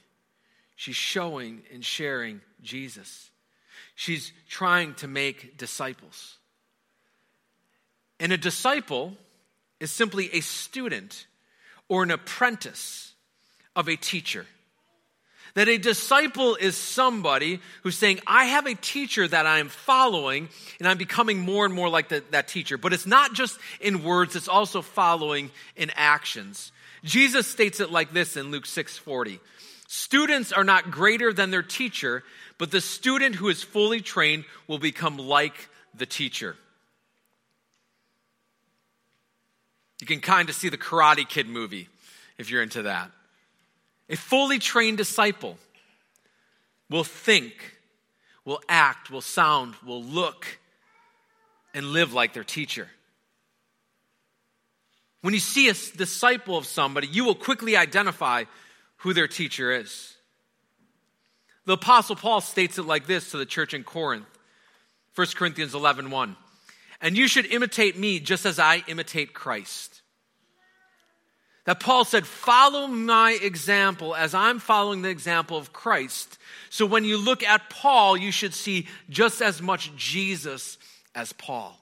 She's 0.83 0.97
showing 0.97 1.63
and 1.73 1.85
sharing 1.85 2.41
Jesus. 2.61 3.31
She's 3.95 4.33
trying 4.49 4.95
to 4.95 5.07
make 5.07 5.57
disciples. 5.57 6.39
And 8.19 8.33
a 8.33 8.37
disciple 8.37 9.13
is 9.79 9.93
simply 9.93 10.29
a 10.35 10.41
student 10.41 11.29
or 11.89 12.03
an 12.03 12.11
apprentice 12.11 13.15
of 13.77 13.89
a 13.89 13.95
teacher. 13.95 14.45
That 15.55 15.69
a 15.69 15.79
disciple 15.79 16.57
is 16.57 16.77
somebody 16.77 17.61
who's 17.85 17.97
saying, 17.97 18.19
I 18.27 18.47
have 18.47 18.67
a 18.67 18.75
teacher 18.75 19.29
that 19.29 19.47
I 19.47 19.61
am 19.61 19.69
following, 19.69 20.49
and 20.81 20.89
I'm 20.89 20.99
becoming 20.99 21.39
more 21.39 21.65
and 21.65 21.73
more 21.73 21.91
like 21.91 22.09
the, 22.09 22.25
that 22.33 22.49
teacher. 22.49 22.77
But 22.77 22.93
it's 22.93 23.07
not 23.07 23.35
just 23.35 23.57
in 23.81 24.03
words, 24.03 24.35
it's 24.35 24.49
also 24.49 24.83
following 24.83 25.53
in 25.77 25.93
actions. 25.95 26.73
Jesus 27.05 27.47
states 27.47 27.79
it 27.79 27.93
like 27.93 28.13
this 28.13 28.37
in 28.37 28.51
Luke 28.51 28.67
6 28.67 28.99
40. 28.99 29.39
Students 29.95 30.53
are 30.53 30.65
not 30.65 30.91
greater 30.91 31.35
than 31.35 31.51
their 31.51 31.63
teacher, 31.63 32.25
but 32.57 32.71
the 32.71 32.81
student 32.81 33.35
who 33.35 33.51
is 33.51 33.63
fully 33.63 34.01
trained 34.01 34.47
will 34.67 34.79
become 34.79 35.19
like 35.19 35.69
the 35.95 36.07
teacher. 36.07 36.57
You 40.01 40.07
can 40.07 40.21
kind 40.21 40.49
of 40.49 40.55
see 40.55 40.71
the 40.71 40.79
Karate 40.79 41.29
Kid 41.29 41.47
movie 41.47 41.91
if 42.39 42.49
you're 42.49 42.63
into 42.63 42.85
that. 42.85 43.11
A 44.09 44.17
fully 44.17 44.59
trained 44.59 44.97
disciple 44.97 45.59
will 46.89 47.05
think, 47.05 47.77
will 48.47 48.63
act, 48.71 49.11
will 49.11 49.21
sound, 49.21 49.75
will 49.85 50.03
look, 50.03 50.59
and 51.75 51.89
live 51.89 52.15
like 52.15 52.33
their 52.33 52.45
teacher. 52.45 52.89
When 55.21 55.35
you 55.35 55.41
see 55.41 55.69
a 55.69 55.75
disciple 55.75 56.57
of 56.57 56.65
somebody, 56.65 57.09
you 57.09 57.25
will 57.25 57.35
quickly 57.35 57.77
identify 57.77 58.45
who 59.03 59.13
their 59.13 59.29
teacher 59.29 59.73
is. 59.73 60.17
The 61.65 61.75
Apostle 61.75 62.17
Paul 62.17 62.41
states 62.41 62.79
it 62.79 62.87
like 62.87 63.07
this 63.07 63.31
to 63.33 63.37
the 63.37 63.47
church 63.47 63.75
in 63.75 63.85
Corinth 63.85 64.27
1 65.15 65.27
Corinthians 65.35 65.75
11 65.75 66.11
1. 66.11 66.37
And 67.01 67.17
you 67.17 67.27
should 67.27 67.47
imitate 67.47 67.99
me 67.99 68.21
just 68.21 68.47
as 68.47 68.59
I 68.59 68.85
imitate 68.87 69.35
Christ. 69.35 70.03
That 71.65 71.81
Paul 71.81 72.05
said, 72.05 72.27
Follow 72.27 72.87
my 72.87 73.39
example 73.43 74.15
as 74.15 74.35
I'm 74.35 74.61
following 74.61 75.03
the 75.03 75.09
example 75.09 75.57
of 75.57 75.73
Christ. 75.73 76.39
So 76.71 76.87
when 76.87 77.05
you 77.05 77.19
look 77.19 77.43
at 77.43 77.71
Paul, 77.71 78.17
you 78.17 78.31
should 78.31 78.55
see 78.55 78.87
just 79.11 79.43
as 79.43 79.61
much 79.61 79.95
Jesus 79.97 80.79
as 81.15 81.33
Paul. 81.33 81.77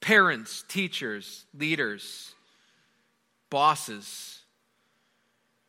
Parents, 0.00 0.64
teachers, 0.68 1.44
leaders, 1.52 2.32
bosses, 3.52 4.40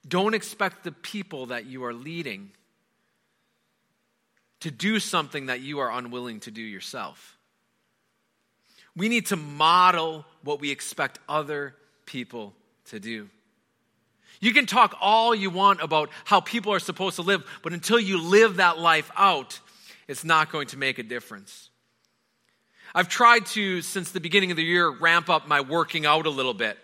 don't 0.07 0.33
expect 0.33 0.85
the 0.85 0.93
people 0.93 1.47
that 1.47 1.65
you 1.65 1.83
are 1.83 1.93
leading 1.93 2.49
to 4.61 4.71
do 4.71 5.01
something 5.01 5.47
that 5.47 5.59
you 5.59 5.79
are 5.79 5.91
unwilling 5.91 6.39
to 6.39 6.49
do 6.49 6.61
yourself. 6.61 7.37
We 8.95 9.09
need 9.09 9.25
to 9.27 9.35
model 9.35 10.23
what 10.43 10.61
we 10.61 10.71
expect 10.71 11.19
other 11.27 11.75
people 12.05 12.53
to 12.85 13.01
do. 13.01 13.27
You 14.39 14.53
can 14.53 14.65
talk 14.65 14.95
all 15.01 15.35
you 15.35 15.49
want 15.49 15.81
about 15.81 16.09
how 16.23 16.39
people 16.39 16.71
are 16.71 16.79
supposed 16.79 17.17
to 17.17 17.21
live, 17.21 17.43
but 17.63 17.73
until 17.73 17.99
you 17.99 18.21
live 18.21 18.57
that 18.57 18.79
life 18.79 19.11
out, 19.17 19.59
it's 20.07 20.23
not 20.23 20.53
going 20.53 20.67
to 20.67 20.77
make 20.77 20.99
a 20.99 21.03
difference. 21.03 21.69
I've 22.95 23.09
tried 23.09 23.45
to, 23.47 23.81
since 23.81 24.11
the 24.11 24.21
beginning 24.21 24.51
of 24.51 24.57
the 24.57 24.63
year, 24.63 24.89
ramp 24.89 25.29
up 25.29 25.49
my 25.49 25.59
working 25.59 26.05
out 26.05 26.25
a 26.25 26.29
little 26.29 26.53
bit. 26.53 26.77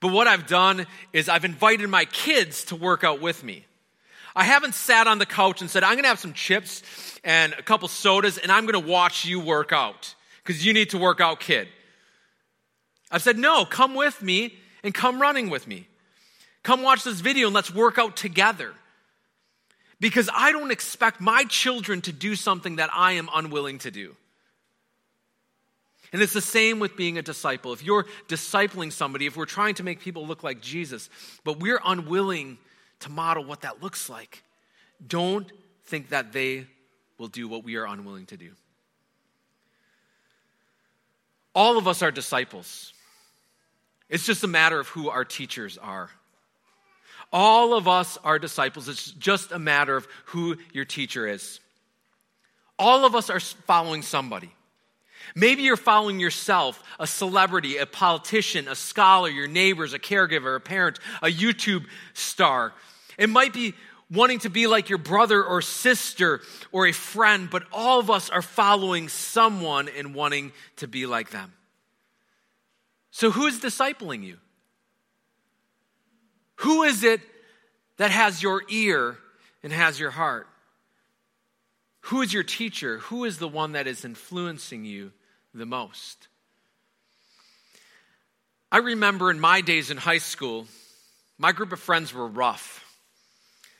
But 0.00 0.12
what 0.12 0.26
I've 0.26 0.46
done 0.46 0.86
is 1.12 1.28
I've 1.28 1.44
invited 1.44 1.88
my 1.88 2.04
kids 2.04 2.64
to 2.66 2.76
work 2.76 3.04
out 3.04 3.20
with 3.20 3.42
me. 3.42 3.64
I 4.34 4.44
haven't 4.44 4.74
sat 4.74 5.06
on 5.06 5.18
the 5.18 5.26
couch 5.26 5.62
and 5.62 5.70
said, 5.70 5.82
I'm 5.82 5.94
going 5.94 6.02
to 6.02 6.08
have 6.08 6.18
some 6.18 6.34
chips 6.34 6.82
and 7.24 7.54
a 7.54 7.62
couple 7.62 7.88
sodas 7.88 8.36
and 8.36 8.52
I'm 8.52 8.66
going 8.66 8.80
to 8.80 8.88
watch 8.88 9.24
you 9.24 9.40
work 9.40 9.72
out 9.72 10.14
because 10.44 10.64
you 10.64 10.74
need 10.74 10.90
to 10.90 10.98
work 10.98 11.20
out, 11.20 11.40
kid. 11.40 11.68
I've 13.10 13.22
said, 13.22 13.38
no, 13.38 13.64
come 13.64 13.94
with 13.94 14.20
me 14.20 14.58
and 14.84 14.92
come 14.92 15.22
running 15.22 15.48
with 15.48 15.66
me. 15.66 15.88
Come 16.62 16.82
watch 16.82 17.02
this 17.02 17.20
video 17.20 17.46
and 17.46 17.54
let's 17.54 17.72
work 17.74 17.98
out 17.98 18.16
together. 18.16 18.74
Because 20.00 20.28
I 20.34 20.52
don't 20.52 20.70
expect 20.70 21.20
my 21.20 21.44
children 21.44 22.02
to 22.02 22.12
do 22.12 22.36
something 22.36 22.76
that 22.76 22.90
I 22.92 23.12
am 23.12 23.30
unwilling 23.34 23.78
to 23.78 23.90
do. 23.90 24.16
And 26.12 26.22
it's 26.22 26.32
the 26.32 26.40
same 26.40 26.78
with 26.78 26.96
being 26.96 27.18
a 27.18 27.22
disciple. 27.22 27.72
If 27.72 27.82
you're 27.82 28.06
discipling 28.28 28.92
somebody, 28.92 29.26
if 29.26 29.36
we're 29.36 29.44
trying 29.44 29.74
to 29.74 29.82
make 29.82 30.00
people 30.00 30.26
look 30.26 30.42
like 30.42 30.60
Jesus, 30.60 31.10
but 31.44 31.58
we're 31.58 31.80
unwilling 31.84 32.58
to 33.00 33.10
model 33.10 33.44
what 33.44 33.62
that 33.62 33.82
looks 33.82 34.08
like, 34.08 34.42
don't 35.06 35.50
think 35.84 36.10
that 36.10 36.32
they 36.32 36.66
will 37.18 37.28
do 37.28 37.48
what 37.48 37.64
we 37.64 37.76
are 37.76 37.86
unwilling 37.86 38.26
to 38.26 38.36
do. 38.36 38.50
All 41.54 41.78
of 41.78 41.88
us 41.88 42.02
are 42.02 42.10
disciples. 42.10 42.92
It's 44.08 44.26
just 44.26 44.44
a 44.44 44.48
matter 44.48 44.78
of 44.78 44.88
who 44.88 45.08
our 45.08 45.24
teachers 45.24 45.78
are. 45.78 46.10
All 47.32 47.74
of 47.74 47.88
us 47.88 48.18
are 48.22 48.38
disciples. 48.38 48.88
It's 48.88 49.10
just 49.10 49.52
a 49.52 49.58
matter 49.58 49.96
of 49.96 50.06
who 50.26 50.56
your 50.72 50.84
teacher 50.84 51.26
is. 51.26 51.60
All 52.78 53.04
of 53.04 53.14
us 53.14 53.30
are 53.30 53.40
following 53.40 54.02
somebody. 54.02 54.52
Maybe 55.34 55.62
you're 55.62 55.76
following 55.76 56.20
yourself, 56.20 56.82
a 56.98 57.06
celebrity, 57.06 57.78
a 57.78 57.86
politician, 57.86 58.68
a 58.68 58.74
scholar, 58.74 59.28
your 59.28 59.48
neighbors, 59.48 59.92
a 59.92 59.98
caregiver, 59.98 60.56
a 60.56 60.60
parent, 60.60 60.98
a 61.22 61.26
YouTube 61.26 61.86
star. 62.14 62.72
It 63.18 63.28
might 63.28 63.52
be 63.52 63.74
wanting 64.10 64.38
to 64.40 64.50
be 64.50 64.66
like 64.66 64.88
your 64.88 64.98
brother 64.98 65.42
or 65.42 65.60
sister 65.62 66.40
or 66.72 66.86
a 66.86 66.92
friend, 66.92 67.50
but 67.50 67.64
all 67.72 67.98
of 67.98 68.10
us 68.10 68.30
are 68.30 68.42
following 68.42 69.08
someone 69.08 69.88
and 69.96 70.14
wanting 70.14 70.52
to 70.76 70.86
be 70.86 71.06
like 71.06 71.30
them. 71.30 71.52
So, 73.10 73.30
who's 73.30 73.60
discipling 73.60 74.22
you? 74.22 74.36
Who 76.56 76.82
is 76.82 77.02
it 77.02 77.20
that 77.96 78.10
has 78.10 78.42
your 78.42 78.62
ear 78.68 79.18
and 79.62 79.72
has 79.72 79.98
your 79.98 80.10
heart? 80.10 80.46
Who 82.02 82.22
is 82.22 82.32
your 82.32 82.44
teacher? 82.44 82.98
Who 82.98 83.24
is 83.24 83.38
the 83.38 83.48
one 83.48 83.72
that 83.72 83.86
is 83.86 84.04
influencing 84.04 84.84
you 84.84 85.12
the 85.56 85.66
most? 85.66 86.28
I 88.70 88.78
remember 88.78 89.30
in 89.30 89.40
my 89.40 89.60
days 89.60 89.90
in 89.90 89.96
high 89.96 90.18
school, 90.18 90.66
my 91.38 91.52
group 91.52 91.72
of 91.72 91.80
friends 91.80 92.12
were 92.12 92.26
rough. 92.26 92.84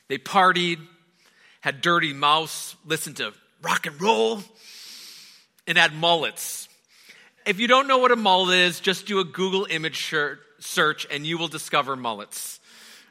They 0.07 0.17
partied, 0.17 0.79
had 1.61 1.81
dirty 1.81 2.13
mouths, 2.13 2.75
listened 2.85 3.17
to 3.17 3.33
rock 3.61 3.85
and 3.85 4.01
roll, 4.01 4.41
and 5.67 5.77
had 5.77 5.93
mullets. 5.93 6.69
If 7.45 7.59
you 7.59 7.67
don't 7.67 7.87
know 7.87 7.97
what 7.97 8.11
a 8.11 8.15
mullet 8.15 8.57
is, 8.57 8.79
just 8.79 9.05
do 9.05 9.19
a 9.19 9.23
Google 9.25 9.67
image 9.69 10.13
search 10.59 11.07
and 11.11 11.25
you 11.25 11.37
will 11.37 11.47
discover 11.47 11.95
mullets. 11.95 12.59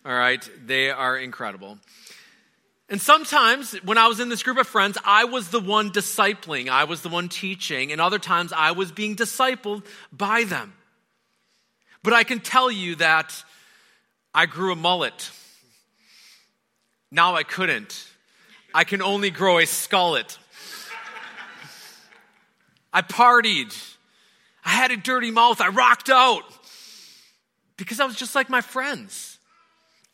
All 0.04 0.14
right, 0.14 0.48
they 0.64 0.90
are 0.90 1.16
incredible. 1.16 1.78
And 2.88 3.00
sometimes 3.00 3.72
when 3.82 3.98
I 3.98 4.06
was 4.06 4.20
in 4.20 4.28
this 4.28 4.44
group 4.44 4.58
of 4.58 4.66
friends, 4.66 4.96
I 5.04 5.24
was 5.24 5.48
the 5.48 5.60
one 5.60 5.90
discipling, 5.90 6.68
I 6.68 6.84
was 6.84 7.02
the 7.02 7.08
one 7.08 7.28
teaching, 7.28 7.90
and 7.90 8.00
other 8.00 8.18
times 8.18 8.52
I 8.52 8.72
was 8.72 8.92
being 8.92 9.16
discipled 9.16 9.84
by 10.12 10.44
them. 10.44 10.72
But 12.04 12.12
I 12.12 12.22
can 12.22 12.38
tell 12.38 12.70
you 12.70 12.94
that 12.96 13.34
I 14.32 14.46
grew 14.46 14.72
a 14.72 14.76
mullet. 14.76 15.30
Now 17.10 17.34
I 17.34 17.42
couldn't. 17.42 18.06
I 18.72 18.84
can 18.84 19.02
only 19.02 19.30
grow 19.30 19.58
a 19.58 19.62
skullet. 19.62 20.38
I 22.92 23.02
partied. 23.02 23.74
I 24.64 24.70
had 24.70 24.90
a 24.92 24.96
dirty 24.96 25.30
mouth. 25.30 25.60
I 25.60 25.68
rocked 25.68 26.08
out 26.08 26.44
because 27.76 27.98
I 27.98 28.04
was 28.04 28.16
just 28.16 28.34
like 28.34 28.48
my 28.48 28.60
friends. 28.60 29.38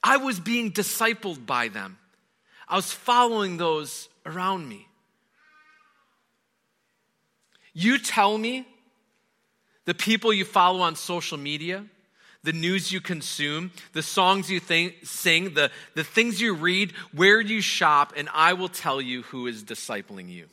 I 0.03 0.17
was 0.17 0.41
being 0.41 0.73
discipled 0.73 1.45
by 1.45 1.69
them. 1.69 1.99
I 2.69 2.77
was 2.77 2.93
following 2.93 3.57
those 3.57 4.09
around 4.25 4.69
me. 4.69 4.87
You 7.75 7.99
tell 7.99 8.37
me 8.37 8.67
the 9.85 9.95
people 9.95 10.33
you 10.33 10.45
follow 10.45 10.81
on 10.81 10.95
social 10.95 11.39
media, 11.39 11.85
the 12.45 12.53
news 12.53 12.93
you 12.93 13.01
consume, 13.01 13.71
the 13.93 14.03
songs 14.03 14.51
you 14.51 14.61
think, 14.61 14.95
sing, 15.05 15.55
the, 15.55 15.71
the 15.95 16.05
things 16.05 16.41
you 16.41 16.55
read, 16.55 16.93
where 17.13 17.41
you 17.41 17.61
shop, 17.61 18.13
and 18.17 18.29
I 18.33 18.53
will 18.53 18.69
tell 18.69 19.01
you 19.01 19.23
who 19.23 19.47
is 19.47 19.65
discipling 19.65 20.29
you. 20.29 20.47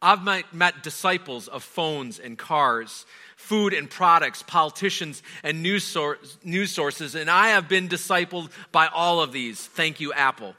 I've 0.00 0.22
met, 0.22 0.54
met, 0.54 0.82
disciples 0.82 1.48
of 1.48 1.64
phones 1.64 2.18
and 2.18 2.38
cars, 2.38 3.04
food 3.38 3.72
and 3.72 3.88
products, 3.88 4.42
politicians 4.42 5.22
and 5.44 5.62
news, 5.62 5.84
sor- 5.84 6.18
news 6.42 6.72
sources, 6.72 7.14
and 7.14 7.30
I 7.30 7.50
have 7.50 7.68
been 7.68 7.88
discipled 7.88 8.50
by 8.72 8.88
all 8.88 9.22
of 9.22 9.32
these. 9.32 9.64
Thank 9.64 10.00
you, 10.00 10.12
Apple. 10.12 10.54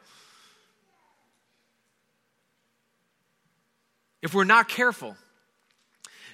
If 4.22 4.34
we're 4.34 4.46
not 4.46 4.70
careful, 4.70 5.18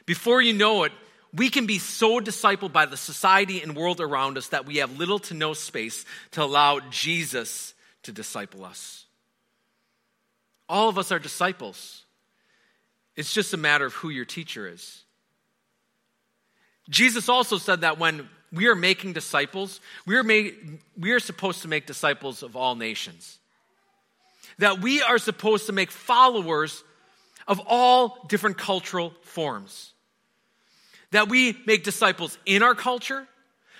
before 0.05 0.39
you 0.39 0.53
know 0.53 0.83
it, 0.83 0.91
we 1.33 1.49
can 1.49 1.65
be 1.65 1.79
so 1.79 2.19
discipled 2.19 2.71
by 2.71 2.85
the 2.85 2.95
society 2.95 3.61
and 3.61 3.75
world 3.75 3.99
around 3.99 4.37
us 4.37 4.49
that 4.49 4.67
we 4.67 4.77
have 4.77 4.97
little 4.97 5.19
to 5.19 5.33
no 5.33 5.53
space 5.53 6.05
to 6.31 6.43
allow 6.43 6.79
Jesus 6.91 7.73
to 8.03 8.11
disciple 8.11 8.63
us. 8.63 9.05
All 10.69 10.89
of 10.89 10.99
us 10.99 11.11
are 11.11 11.19
disciples. 11.19 12.03
It's 13.15 13.33
just 13.33 13.53
a 13.53 13.57
matter 13.57 13.85
of 13.85 13.93
who 13.95 14.09
your 14.09 14.25
teacher 14.25 14.67
is. 14.67 15.04
Jesus 16.89 17.29
also 17.29 17.57
said 17.57 17.81
that 17.81 17.97
when 17.97 18.29
we 18.51 18.67
are 18.67 18.75
making 18.75 19.13
disciples, 19.13 19.81
we 20.05 20.15
are, 20.15 20.23
made, 20.23 20.79
we 20.97 21.11
are 21.11 21.19
supposed 21.19 21.63
to 21.63 21.67
make 21.67 21.85
disciples 21.85 22.43
of 22.43 22.55
all 22.55 22.75
nations. 22.75 23.39
That 24.59 24.81
we 24.81 25.01
are 25.01 25.17
supposed 25.17 25.65
to 25.65 25.73
make 25.73 25.91
followers 25.91 26.83
of 27.47 27.61
all 27.67 28.25
different 28.29 28.57
cultural 28.57 29.13
forms 29.21 29.93
that 31.15 31.29
we 31.29 31.57
make 31.65 31.83
disciples 31.83 32.37
in 32.45 32.61
our 32.61 32.75
culture, 32.75 33.25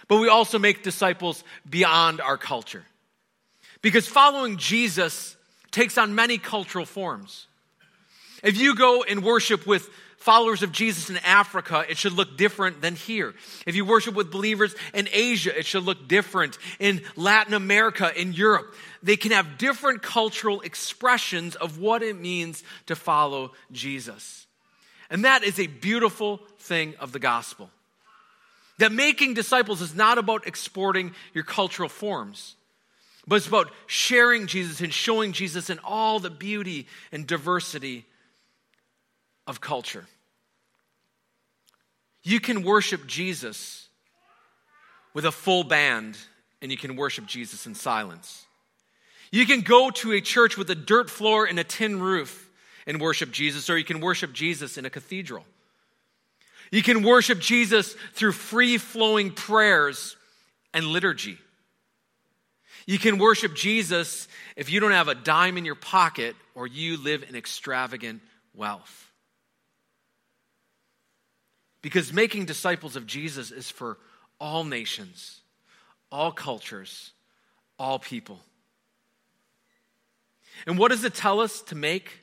but 0.08 0.20
we 0.22 0.30
also 0.30 0.58
make 0.58 0.84
disciples 0.84 1.44
beyond 1.70 2.22
our 2.22 2.38
culture. 2.38 2.86
Because 3.82 4.08
following 4.08 4.58
Jesus 4.58 5.36
takes 5.70 5.98
on 5.98 6.16
many 6.16 6.38
cultural 6.38 6.86
forms. 6.86 7.48
If 8.42 8.58
you 8.58 8.74
go 8.74 9.04
and 9.04 9.22
worship 9.22 9.68
with 9.68 9.90
followers 10.26 10.64
of 10.64 10.72
Jesus 10.72 11.12
in 11.12 11.18
Africa, 11.18 11.86
it 11.88 12.00
should 12.00 12.14
look 12.14 12.36
different 12.36 12.82
than 12.82 12.96
here. 12.96 13.36
If 13.68 13.76
you 13.76 13.86
worship 13.86 14.16
with 14.16 14.32
believers 14.32 14.74
in 14.92 15.08
Asia, 15.14 15.56
it 15.56 15.68
should 15.68 15.84
look 15.84 16.08
different. 16.08 16.58
In 16.80 17.04
Latin 17.16 17.54
America, 17.54 18.12
in 18.20 18.34
Europe, 18.34 18.74
they 19.04 19.18
can 19.18 19.32
have 19.32 19.60
different 19.60 20.02
cultural 20.02 20.62
expressions 20.62 21.56
of 21.56 21.78
what 21.78 22.02
it 22.02 22.20
means 22.20 22.64
to 22.88 22.96
follow 22.96 23.52
Jesus. 23.72 24.48
And 25.12 25.26
that 25.26 25.44
is 25.44 25.60
a 25.60 25.68
beautiful 25.68 26.38
thing 26.58 26.96
of 27.00 27.12
the 27.12 27.20
gospel. 27.20 27.70
That 28.80 28.92
making 28.92 29.36
disciples 29.36 29.80
is 29.80 29.94
not 29.94 30.18
about 30.18 30.48
exporting 30.48 31.14
your 31.36 31.44
cultural 31.44 31.88
forms, 31.88 32.56
but 33.28 33.36
it's 33.36 33.48
about 33.48 33.72
sharing 33.86 34.48
Jesus 34.48 34.82
and 34.82 34.92
showing 34.92 35.34
Jesus 35.34 35.70
in 35.70 35.78
all 35.84 36.20
the 36.20 36.32
beauty 36.32 36.88
and 37.12 37.28
diversity 37.28 38.06
of 39.46 39.62
culture. 39.62 40.08
You 42.26 42.40
can 42.40 42.64
worship 42.64 43.06
Jesus 43.06 43.88
with 45.14 45.26
a 45.26 45.32
full 45.32 45.64
band, 45.64 46.18
and 46.60 46.72
you 46.72 46.78
can 46.78 46.96
worship 46.96 47.28
Jesus 47.28 47.68
in 47.68 47.76
silence. 47.76 48.46
You 49.32 49.46
can 49.46 49.62
go 49.62 49.92
to 49.92 50.12
a 50.12 50.22
church 50.22 50.58
with 50.58 50.70
a 50.72 50.76
dirt 50.76 51.10
floor 51.10 51.46
and 51.46 51.60
a 51.60 51.64
tin 51.64 52.00
roof 52.00 52.50
and 52.88 53.00
worship 53.00 53.32
Jesus, 53.32 53.70
or 53.70 53.78
you 53.78 53.86
can 53.86 54.00
worship 54.00 54.34
Jesus 54.34 54.78
in 54.78 54.86
a 54.86 54.90
cathedral. 54.90 55.46
You 56.72 56.82
can 56.82 57.04
worship 57.04 57.40
Jesus 57.40 57.96
through 58.14 58.32
free 58.32 58.80
flowing 58.80 59.32
prayers 59.32 60.16
and 60.74 60.88
liturgy. 60.88 61.38
You 62.88 62.98
can 62.98 63.20
worship 63.20 63.56
Jesus 63.56 64.28
if 64.56 64.72
you 64.72 64.80
don't 64.80 64.92
have 64.92 65.10
a 65.10 65.16
dime 65.16 65.58
in 65.58 65.66
your 65.66 65.76
pocket 65.76 66.36
or 66.56 66.66
you 66.66 66.98
live 66.98 67.24
in 67.30 67.36
extravagant 67.36 68.22
wealth. 68.56 69.05
Because 71.86 72.12
making 72.12 72.46
disciples 72.46 72.96
of 72.96 73.06
Jesus 73.06 73.52
is 73.52 73.70
for 73.70 74.00
all 74.40 74.64
nations, 74.64 75.42
all 76.12 76.32
cultures, 76.32 77.12
all 77.78 78.00
people. 78.00 78.40
And 80.66 80.80
what 80.80 80.90
does 80.90 81.04
it 81.04 81.14
tell 81.14 81.42
us 81.42 81.62
to 81.62 81.76
make 81.76 82.22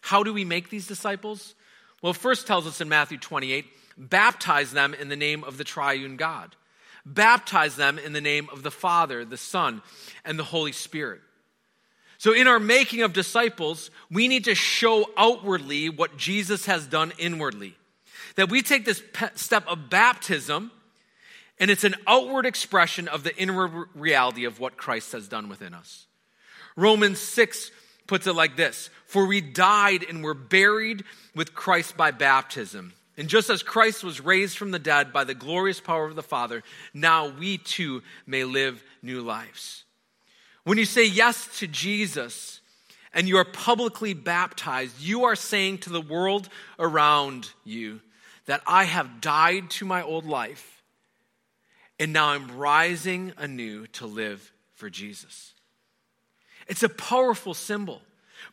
how 0.00 0.22
do 0.22 0.32
we 0.32 0.46
make 0.46 0.70
these 0.70 0.86
disciples? 0.86 1.54
Well, 2.00 2.14
first 2.14 2.46
tells 2.46 2.66
us 2.66 2.80
in 2.80 2.88
Matthew 2.88 3.18
28 3.18 3.66
baptize 3.98 4.72
them 4.72 4.94
in 4.94 5.10
the 5.10 5.16
name 5.16 5.44
of 5.44 5.58
the 5.58 5.64
triune 5.64 6.16
God. 6.16 6.56
Baptize 7.04 7.76
them 7.76 7.98
in 7.98 8.14
the 8.14 8.22
name 8.22 8.48
of 8.50 8.62
the 8.62 8.70
Father, 8.70 9.26
the 9.26 9.36
Son, 9.36 9.82
and 10.24 10.38
the 10.38 10.44
Holy 10.44 10.72
Spirit. 10.72 11.20
So, 12.16 12.32
in 12.32 12.46
our 12.46 12.58
making 12.58 13.02
of 13.02 13.12
disciples, 13.12 13.90
we 14.10 14.28
need 14.28 14.44
to 14.44 14.54
show 14.54 15.04
outwardly 15.14 15.90
what 15.90 16.16
Jesus 16.16 16.64
has 16.64 16.86
done 16.86 17.12
inwardly. 17.18 17.76
That 18.36 18.50
we 18.50 18.62
take 18.62 18.84
this 18.84 19.02
step 19.34 19.66
of 19.68 19.90
baptism, 19.90 20.72
and 21.58 21.70
it's 21.70 21.84
an 21.84 21.94
outward 22.06 22.46
expression 22.46 23.06
of 23.08 23.22
the 23.22 23.36
inward 23.36 23.88
reality 23.94 24.44
of 24.44 24.58
what 24.58 24.76
Christ 24.76 25.12
has 25.12 25.28
done 25.28 25.48
within 25.48 25.72
us. 25.74 26.06
Romans 26.76 27.20
6 27.20 27.70
puts 28.06 28.26
it 28.26 28.34
like 28.34 28.56
this 28.56 28.90
For 29.06 29.26
we 29.26 29.40
died 29.40 30.04
and 30.08 30.22
were 30.22 30.34
buried 30.34 31.04
with 31.34 31.54
Christ 31.54 31.96
by 31.96 32.10
baptism. 32.10 32.92
And 33.16 33.28
just 33.28 33.48
as 33.48 33.62
Christ 33.62 34.02
was 34.02 34.20
raised 34.20 34.58
from 34.58 34.72
the 34.72 34.78
dead 34.80 35.12
by 35.12 35.22
the 35.22 35.34
glorious 35.34 35.80
power 35.80 36.04
of 36.04 36.16
the 36.16 36.22
Father, 36.22 36.64
now 36.92 37.28
we 37.28 37.58
too 37.58 38.02
may 38.26 38.42
live 38.42 38.82
new 39.02 39.20
lives. 39.20 39.84
When 40.64 40.78
you 40.78 40.84
say 40.84 41.06
yes 41.06 41.58
to 41.58 41.68
Jesus 41.68 42.60
and 43.12 43.28
you 43.28 43.36
are 43.36 43.44
publicly 43.44 44.14
baptized, 44.14 45.00
you 45.00 45.24
are 45.24 45.36
saying 45.36 45.78
to 45.78 45.90
the 45.90 46.00
world 46.00 46.48
around 46.78 47.50
you 47.62 48.00
that 48.46 48.62
I 48.66 48.84
have 48.84 49.20
died 49.20 49.70
to 49.70 49.84
my 49.84 50.02
old 50.02 50.26
life 50.26 50.74
and 51.98 52.12
now 52.12 52.28
I'm 52.28 52.56
rising 52.56 53.32
anew 53.36 53.86
to 53.88 54.06
live 54.06 54.52
for 54.74 54.90
Jesus. 54.90 55.54
It's 56.66 56.82
a 56.82 56.88
powerful 56.88 57.54
symbol, 57.54 58.02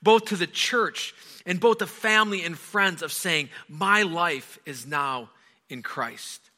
both 0.02 0.26
to 0.26 0.36
the 0.36 0.48
church 0.48 1.14
and 1.46 1.60
both 1.60 1.80
the 1.80 1.88
family 1.88 2.44
and 2.44 2.58
friends 2.58 3.02
of 3.02 3.12
saying, 3.12 3.50
My 3.68 4.04
life 4.04 4.60
is 4.66 4.86
now 4.86 5.30
in 5.70 5.82
Christ. 5.82 6.52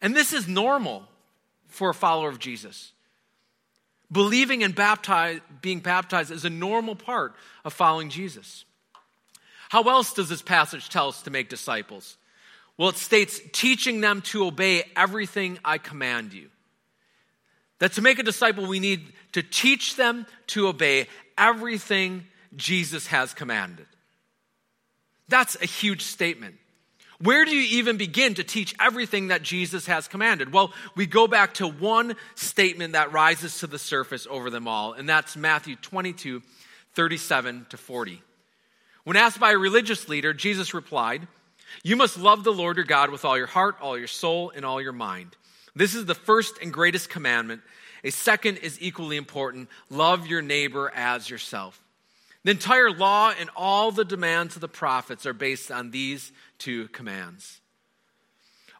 And 0.00 0.16
this 0.16 0.32
is 0.32 0.48
normal 0.48 1.04
for 1.68 1.90
a 1.90 1.94
follower 1.94 2.28
of 2.28 2.38
Jesus. 2.38 2.92
Believing 4.10 4.62
and 4.62 4.74
baptize, 4.74 5.40
being 5.62 5.80
baptized 5.80 6.30
is 6.30 6.44
a 6.44 6.50
normal 6.50 6.96
part 6.96 7.34
of 7.64 7.72
following 7.72 8.10
Jesus. 8.10 8.64
How 9.72 9.84
else 9.84 10.12
does 10.12 10.28
this 10.28 10.42
passage 10.42 10.90
tell 10.90 11.08
us 11.08 11.22
to 11.22 11.30
make 11.30 11.48
disciples? 11.48 12.18
Well, 12.76 12.90
it 12.90 12.96
states, 12.96 13.40
teaching 13.54 14.02
them 14.02 14.20
to 14.26 14.44
obey 14.44 14.84
everything 14.94 15.58
I 15.64 15.78
command 15.78 16.34
you. 16.34 16.50
That 17.78 17.94
to 17.94 18.02
make 18.02 18.18
a 18.18 18.22
disciple, 18.22 18.66
we 18.66 18.80
need 18.80 19.14
to 19.32 19.42
teach 19.42 19.96
them 19.96 20.26
to 20.48 20.68
obey 20.68 21.06
everything 21.38 22.26
Jesus 22.54 23.06
has 23.06 23.32
commanded. 23.32 23.86
That's 25.28 25.56
a 25.62 25.64
huge 25.64 26.02
statement. 26.02 26.56
Where 27.22 27.46
do 27.46 27.56
you 27.56 27.78
even 27.78 27.96
begin 27.96 28.34
to 28.34 28.44
teach 28.44 28.74
everything 28.78 29.28
that 29.28 29.42
Jesus 29.42 29.86
has 29.86 30.06
commanded? 30.06 30.52
Well, 30.52 30.74
we 30.96 31.06
go 31.06 31.26
back 31.26 31.54
to 31.54 31.66
one 31.66 32.16
statement 32.34 32.92
that 32.92 33.12
rises 33.12 33.60
to 33.60 33.66
the 33.66 33.78
surface 33.78 34.26
over 34.28 34.50
them 34.50 34.68
all, 34.68 34.92
and 34.92 35.08
that's 35.08 35.34
Matthew 35.34 35.76
22, 35.76 36.42
37 36.94 37.68
to 37.70 37.78
40. 37.78 38.22
When 39.04 39.16
asked 39.16 39.40
by 39.40 39.52
a 39.52 39.58
religious 39.58 40.08
leader, 40.08 40.32
Jesus 40.32 40.74
replied, 40.74 41.26
You 41.82 41.96
must 41.96 42.18
love 42.18 42.44
the 42.44 42.52
Lord 42.52 42.76
your 42.76 42.84
God 42.84 43.10
with 43.10 43.24
all 43.24 43.36
your 43.36 43.46
heart, 43.46 43.76
all 43.80 43.98
your 43.98 44.06
soul, 44.06 44.52
and 44.54 44.64
all 44.64 44.80
your 44.80 44.92
mind. 44.92 45.36
This 45.74 45.94
is 45.94 46.06
the 46.06 46.14
first 46.14 46.58
and 46.62 46.72
greatest 46.72 47.08
commandment. 47.08 47.62
A 48.04 48.10
second 48.10 48.58
is 48.58 48.80
equally 48.80 49.16
important 49.16 49.68
love 49.90 50.26
your 50.26 50.42
neighbor 50.42 50.92
as 50.94 51.30
yourself. 51.30 51.80
The 52.44 52.50
entire 52.50 52.90
law 52.90 53.32
and 53.38 53.50
all 53.56 53.92
the 53.92 54.04
demands 54.04 54.56
of 54.56 54.60
the 54.60 54.68
prophets 54.68 55.26
are 55.26 55.32
based 55.32 55.70
on 55.70 55.90
these 55.90 56.32
two 56.58 56.88
commands. 56.88 57.60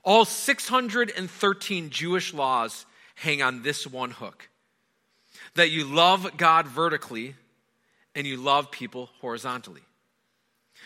All 0.04 0.24
613 0.24 1.90
Jewish 1.90 2.34
laws 2.34 2.86
hang 3.14 3.40
on 3.40 3.62
this 3.62 3.86
one 3.86 4.10
hook 4.10 4.48
that 5.54 5.70
you 5.70 5.84
love 5.84 6.36
God 6.36 6.66
vertically 6.66 7.36
and 8.14 8.26
you 8.26 8.36
love 8.36 8.70
people 8.70 9.10
horizontally. 9.20 9.82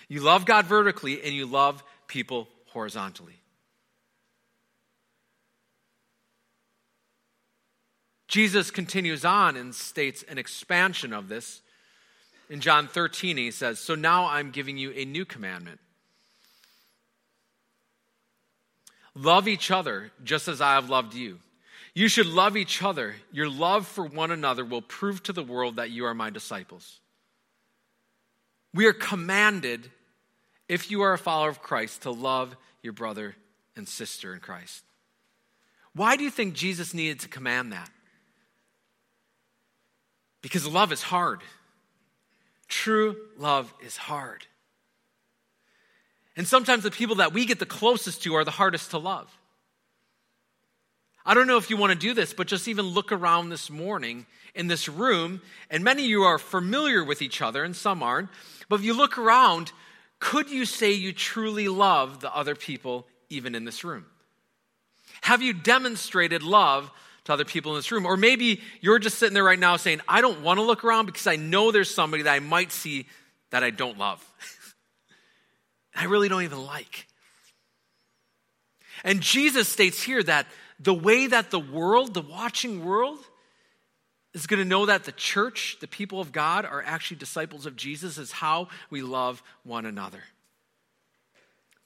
You 0.09 0.21
love 0.21 0.47
God 0.47 0.67
vertically 0.67 1.23
and 1.23 1.35
you 1.35 1.47
love 1.47 1.83
people 2.07 2.49
horizontally. 2.67 3.41
Jesus 8.29 8.71
continues 8.71 9.25
on 9.25 9.57
and 9.57 9.75
states 9.75 10.25
an 10.29 10.39
expansion 10.39 11.13
of 11.13 11.29
this. 11.29 11.63
In 12.51 12.61
John 12.61 12.87
13, 12.87 13.37
he 13.37 13.51
says, 13.51 13.79
So 13.79 13.95
now 13.95 14.27
I'm 14.27 14.51
giving 14.51 14.77
you 14.77 14.93
a 14.93 15.05
new 15.05 15.25
commandment. 15.25 15.81
Love 19.15 19.49
each 19.49 19.71
other 19.71 20.13
just 20.23 20.47
as 20.47 20.61
I 20.61 20.75
have 20.75 20.91
loved 20.91 21.15
you. 21.15 21.39
You 21.95 22.09
should 22.09 22.27
love 22.27 22.59
each 22.59 22.83
other. 22.83 23.15
Your 23.33 23.49
love 23.49 23.87
for 23.87 24.05
one 24.05 24.31
another 24.31 24.65
will 24.65 24.83
prove 24.83 25.23
to 25.23 25.33
the 25.33 25.43
world 25.43 25.77
that 25.77 25.91
you 25.91 26.05
are 26.05 26.15
my 26.15 26.29
disciples. 26.29 27.01
We 28.75 28.85
are 28.85 28.93
commanded 28.93 29.91
if 30.69 30.91
you 30.91 31.03
are 31.03 31.13
a 31.13 31.19
follower 31.19 31.49
of 31.49 31.63
Christ, 31.63 32.03
to 32.03 32.11
love 32.11 32.57
your 32.83 32.93
brother 32.93 33.37
and 33.77 33.89
sister 33.89 34.35
in 34.35 34.41
Christ. 34.41 34.83
Why 35.95 36.17
do 36.17 36.25
you 36.25 36.31
think 36.31 36.55
Jesus 36.55 36.93
needed 36.93 37.21
to 37.21 37.29
command 37.29 37.73
that? 37.73 37.91
Because 40.43 40.67
love 40.67 40.93
is 40.93 41.03
hard. 41.03 41.41
True 42.69 43.17
love 43.39 43.73
is 43.85 43.97
hard. 43.97 44.47
And 46.37 46.47
sometimes 46.47 46.83
the 46.83 46.91
people 46.91 47.17
that 47.17 47.33
we 47.33 47.47
get 47.47 47.59
the 47.59 47.67
closest 47.67 48.23
to 48.25 48.35
are 48.35 48.45
the 48.45 48.51
hardest 48.51 48.91
to 48.91 48.99
love. 48.99 49.31
I 51.25 51.35
don't 51.35 51.47
know 51.47 51.57
if 51.57 51.71
you 51.71 51.77
want 51.77 51.93
to 51.93 51.99
do 51.99 52.15
this, 52.15 52.33
but 52.33 52.47
just 52.47 52.69
even 52.69 52.85
look 52.85 53.11
around 53.11 53.49
this 53.49 53.71
morning 53.71 54.27
in 54.55 54.69
this 54.69 54.89
room, 54.89 55.41
and 55.71 55.83
many 55.83 56.05
of 56.05 56.09
you 56.11 56.23
are 56.23 56.39
familiar 56.39 57.03
with 57.03 57.21
each 57.23 57.43
other, 57.43 57.65
and 57.65 57.75
some 57.75 58.03
aren't. 58.03 58.29
But 58.69 58.77
if 58.77 58.85
you 58.85 58.95
look 58.95 59.19
around, 59.19 59.73
could 60.19 60.51
you 60.51 60.65
say 60.65 60.93
you 60.93 61.13
truly 61.13 61.69
love 61.69 62.21
the 62.21 62.35
other 62.35 62.55
people 62.55 63.07
even 63.29 63.55
in 63.55 63.65
this 63.65 63.85
room? 63.85 64.07
Have 65.23 65.43
you 65.43 65.53
demonstrated 65.53 66.43
love 66.43 66.91
to 67.25 67.33
other 67.33 67.45
people 67.45 67.73
in 67.73 67.79
this 67.79 67.91
room? 67.91 68.07
Or 68.07 68.17
maybe 68.17 68.61
you're 68.81 68.99
just 68.99 69.19
sitting 69.19 69.35
there 69.35 69.45
right 69.45 69.59
now 69.59 69.77
saying, 69.77 70.01
I 70.09 70.21
don't 70.21 70.43
want 70.43 70.59
to 70.59 70.63
look 70.63 70.85
around 70.85 71.07
because 71.07 71.27
I 71.27 71.37
know 71.37 71.71
there's 71.71 71.93
somebody 71.93 72.23
that 72.25 72.33
I 72.33 72.41
might 72.41 72.73
see 72.73 73.07
that 73.51 73.63
I 73.63 73.71
don't 73.71 73.99
love. 73.99 74.25
I 75.95 76.05
really 76.05 76.29
don't 76.29 76.43
even 76.43 76.65
like. 76.65 77.07
And 79.05 79.21
Jesus 79.21 79.69
states 79.69 80.03
here 80.03 80.23
that 80.23 80.47
the 80.81 80.95
way 80.95 81.27
that 81.27 81.51
the 81.51 81.61
world, 81.61 82.15
the 82.15 82.23
watching 82.23 82.85
world, 82.85 83.19
is 84.37 84.47
going 84.47 84.63
to 84.63 84.69
know 84.69 84.85
that 84.85 85.05
the 85.05 85.13
church, 85.13 85.79
the 85.81 85.89
people 85.89 86.21
of 86.21 86.31
God, 86.31 86.67
are 86.67 86.83
actually 86.85 87.17
disciples 87.17 87.65
of 87.65 87.75
Jesus 87.75 88.19
is 88.19 88.31
how 88.31 88.69
we 88.91 89.01
love 89.01 89.43
one 89.65 89.87
another. 89.87 90.23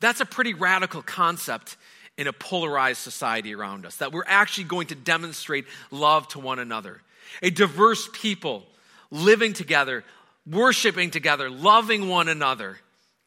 That's 0.00 0.20
a 0.20 0.26
pretty 0.26 0.52
radical 0.52 1.00
concept 1.00 1.76
in 2.18 2.26
a 2.26 2.32
polarized 2.32 3.00
society 3.00 3.54
around 3.54 3.86
us, 3.86 3.98
that 3.98 4.12
we're 4.12 4.24
actually 4.26 4.64
going 4.64 4.88
to 4.88 4.96
demonstrate 4.96 5.64
love 5.92 6.26
to 6.28 6.40
one 6.40 6.58
another. 6.58 7.00
A 7.40 7.50
diverse 7.50 8.08
people 8.12 8.66
living 9.12 9.52
together, 9.52 10.02
worshiping 10.44 11.12
together, 11.12 11.48
loving 11.48 12.08
one 12.08 12.28
another 12.28 12.78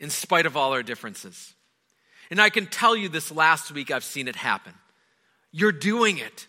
in 0.02 0.10
spite 0.10 0.46
of 0.46 0.58
all 0.58 0.74
our 0.74 0.84
differences. 0.84 1.54
And 2.30 2.42
I 2.42 2.50
can 2.50 2.66
tell 2.66 2.94
you 2.94 3.08
this 3.08 3.32
last 3.32 3.72
week, 3.72 3.90
I've 3.90 4.04
seen 4.04 4.28
it 4.28 4.36
happen. 4.36 4.74
You're 5.54 5.72
doing 5.72 6.18
it. 6.18 6.46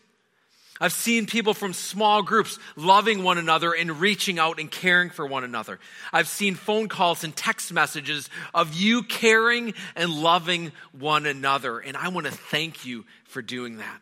I've 0.80 0.92
seen 0.92 1.26
people 1.26 1.54
from 1.54 1.72
small 1.72 2.22
groups 2.22 2.58
loving 2.74 3.22
one 3.22 3.38
another 3.38 3.72
and 3.72 4.00
reaching 4.00 4.40
out 4.40 4.58
and 4.58 4.68
caring 4.68 5.10
for 5.10 5.24
one 5.24 5.44
another. 5.44 5.78
I've 6.12 6.26
seen 6.26 6.56
phone 6.56 6.88
calls 6.88 7.22
and 7.22 7.34
text 7.34 7.72
messages 7.72 8.28
of 8.52 8.74
you 8.74 9.04
caring 9.04 9.74
and 9.94 10.10
loving 10.10 10.72
one 10.90 11.26
another. 11.26 11.78
And 11.78 11.96
I 11.96 12.08
want 12.08 12.26
to 12.26 12.32
thank 12.32 12.84
you 12.84 13.04
for 13.24 13.40
doing 13.40 13.76
that 13.76 14.00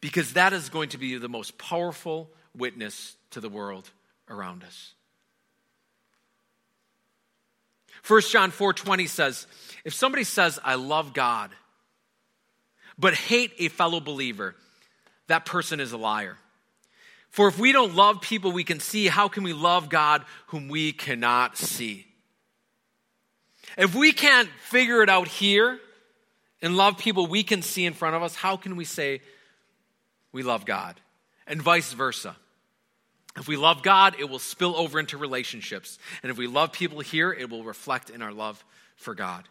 because 0.00 0.32
that 0.32 0.54
is 0.54 0.70
going 0.70 0.88
to 0.90 0.98
be 0.98 1.18
the 1.18 1.28
most 1.28 1.58
powerful 1.58 2.30
witness 2.56 3.16
to 3.32 3.40
the 3.40 3.50
world 3.50 3.90
around 4.30 4.64
us. 4.64 4.94
1 8.06 8.22
John 8.22 8.52
4:20 8.52 9.06
says, 9.06 9.46
if 9.84 9.92
somebody 9.92 10.24
says 10.24 10.58
I 10.64 10.76
love 10.76 11.12
God 11.12 11.50
but 12.98 13.12
hate 13.12 13.52
a 13.58 13.68
fellow 13.68 14.00
believer, 14.00 14.54
that 15.28 15.46
person 15.46 15.80
is 15.80 15.92
a 15.92 15.96
liar. 15.96 16.36
For 17.30 17.48
if 17.48 17.58
we 17.58 17.72
don't 17.72 17.94
love 17.94 18.20
people 18.20 18.52
we 18.52 18.64
can 18.64 18.80
see, 18.80 19.06
how 19.06 19.28
can 19.28 19.44
we 19.44 19.52
love 19.52 19.88
God 19.88 20.24
whom 20.48 20.68
we 20.68 20.92
cannot 20.92 21.56
see? 21.56 22.06
If 23.76 23.94
we 23.94 24.12
can't 24.12 24.48
figure 24.62 25.02
it 25.02 25.08
out 25.08 25.28
here 25.28 25.78
and 26.62 26.76
love 26.76 26.98
people 26.98 27.26
we 27.26 27.42
can 27.42 27.62
see 27.62 27.84
in 27.84 27.92
front 27.92 28.16
of 28.16 28.22
us, 28.22 28.34
how 28.34 28.56
can 28.56 28.76
we 28.76 28.84
say 28.84 29.20
we 30.32 30.42
love 30.42 30.64
God? 30.64 31.00
And 31.46 31.62
vice 31.62 31.92
versa. 31.92 32.36
If 33.36 33.46
we 33.46 33.56
love 33.56 33.82
God, 33.82 34.16
it 34.18 34.28
will 34.28 34.40
spill 34.40 34.74
over 34.76 34.98
into 34.98 35.16
relationships. 35.16 35.98
And 36.22 36.30
if 36.30 36.38
we 36.38 36.46
love 36.46 36.72
people 36.72 37.00
here, 37.00 37.32
it 37.32 37.48
will 37.48 37.62
reflect 37.62 38.10
in 38.10 38.20
our 38.20 38.32
love 38.32 38.64
for 38.96 39.14
God. 39.14 39.44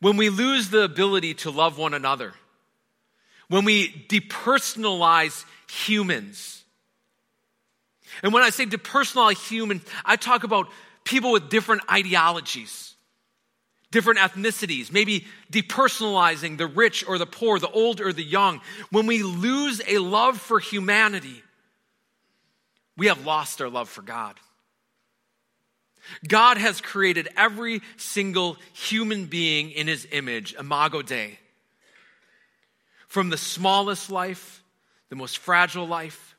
When 0.00 0.16
we 0.16 0.28
lose 0.28 0.70
the 0.70 0.82
ability 0.82 1.34
to 1.34 1.50
love 1.50 1.78
one 1.78 1.94
another, 1.94 2.34
when 3.52 3.66
we 3.66 3.90
depersonalize 4.08 5.44
humans. 5.68 6.64
And 8.22 8.32
when 8.32 8.42
I 8.42 8.48
say 8.48 8.64
depersonalize 8.64 9.46
human, 9.46 9.82
I 10.06 10.16
talk 10.16 10.44
about 10.44 10.68
people 11.04 11.32
with 11.32 11.50
different 11.50 11.82
ideologies, 11.92 12.94
different 13.90 14.20
ethnicities, 14.20 14.90
maybe 14.90 15.26
depersonalizing 15.52 16.56
the 16.56 16.66
rich 16.66 17.04
or 17.06 17.18
the 17.18 17.26
poor, 17.26 17.58
the 17.58 17.68
old 17.68 18.00
or 18.00 18.14
the 18.14 18.24
young. 18.24 18.62
When 18.90 19.04
we 19.04 19.22
lose 19.22 19.82
a 19.86 19.98
love 19.98 20.38
for 20.38 20.58
humanity, 20.58 21.42
we 22.96 23.08
have 23.08 23.26
lost 23.26 23.60
our 23.60 23.68
love 23.68 23.90
for 23.90 24.00
God. 24.00 24.40
God 26.26 26.56
has 26.56 26.80
created 26.80 27.28
every 27.36 27.82
single 27.98 28.56
human 28.72 29.26
being 29.26 29.72
in 29.72 29.88
his 29.88 30.08
image, 30.10 30.54
imago 30.58 31.02
Dei. 31.02 31.38
From 33.12 33.28
the 33.28 33.36
smallest 33.36 34.10
life, 34.10 34.64
the 35.10 35.16
most 35.16 35.36
fragile 35.36 35.86
life, 35.86 36.34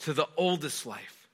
to 0.00 0.12
the 0.12 0.28
oldest 0.36 0.84
life, 0.84 1.30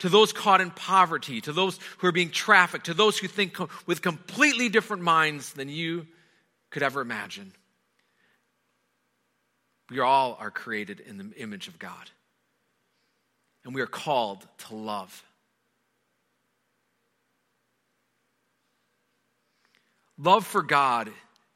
to 0.00 0.08
those 0.08 0.32
caught 0.32 0.60
in 0.60 0.72
poverty, 0.72 1.40
to 1.42 1.52
those 1.52 1.78
who 1.98 2.08
are 2.08 2.12
being 2.12 2.30
trafficked, 2.30 2.86
to 2.86 2.94
those 2.94 3.16
who 3.16 3.28
think 3.28 3.56
with 3.86 4.02
completely 4.02 4.68
different 4.68 5.04
minds 5.04 5.52
than 5.52 5.68
you 5.68 6.08
could 6.70 6.82
ever 6.82 7.00
imagine. 7.00 7.52
We 9.88 10.00
all 10.00 10.36
are 10.40 10.50
created 10.50 10.98
in 10.98 11.16
the 11.16 11.30
image 11.40 11.68
of 11.68 11.78
God. 11.78 12.10
And 13.64 13.72
we 13.72 13.82
are 13.82 13.86
called 13.86 14.44
to 14.66 14.74
love. 14.74 15.22
Love 20.18 20.44
for 20.44 20.64
God 20.64 21.12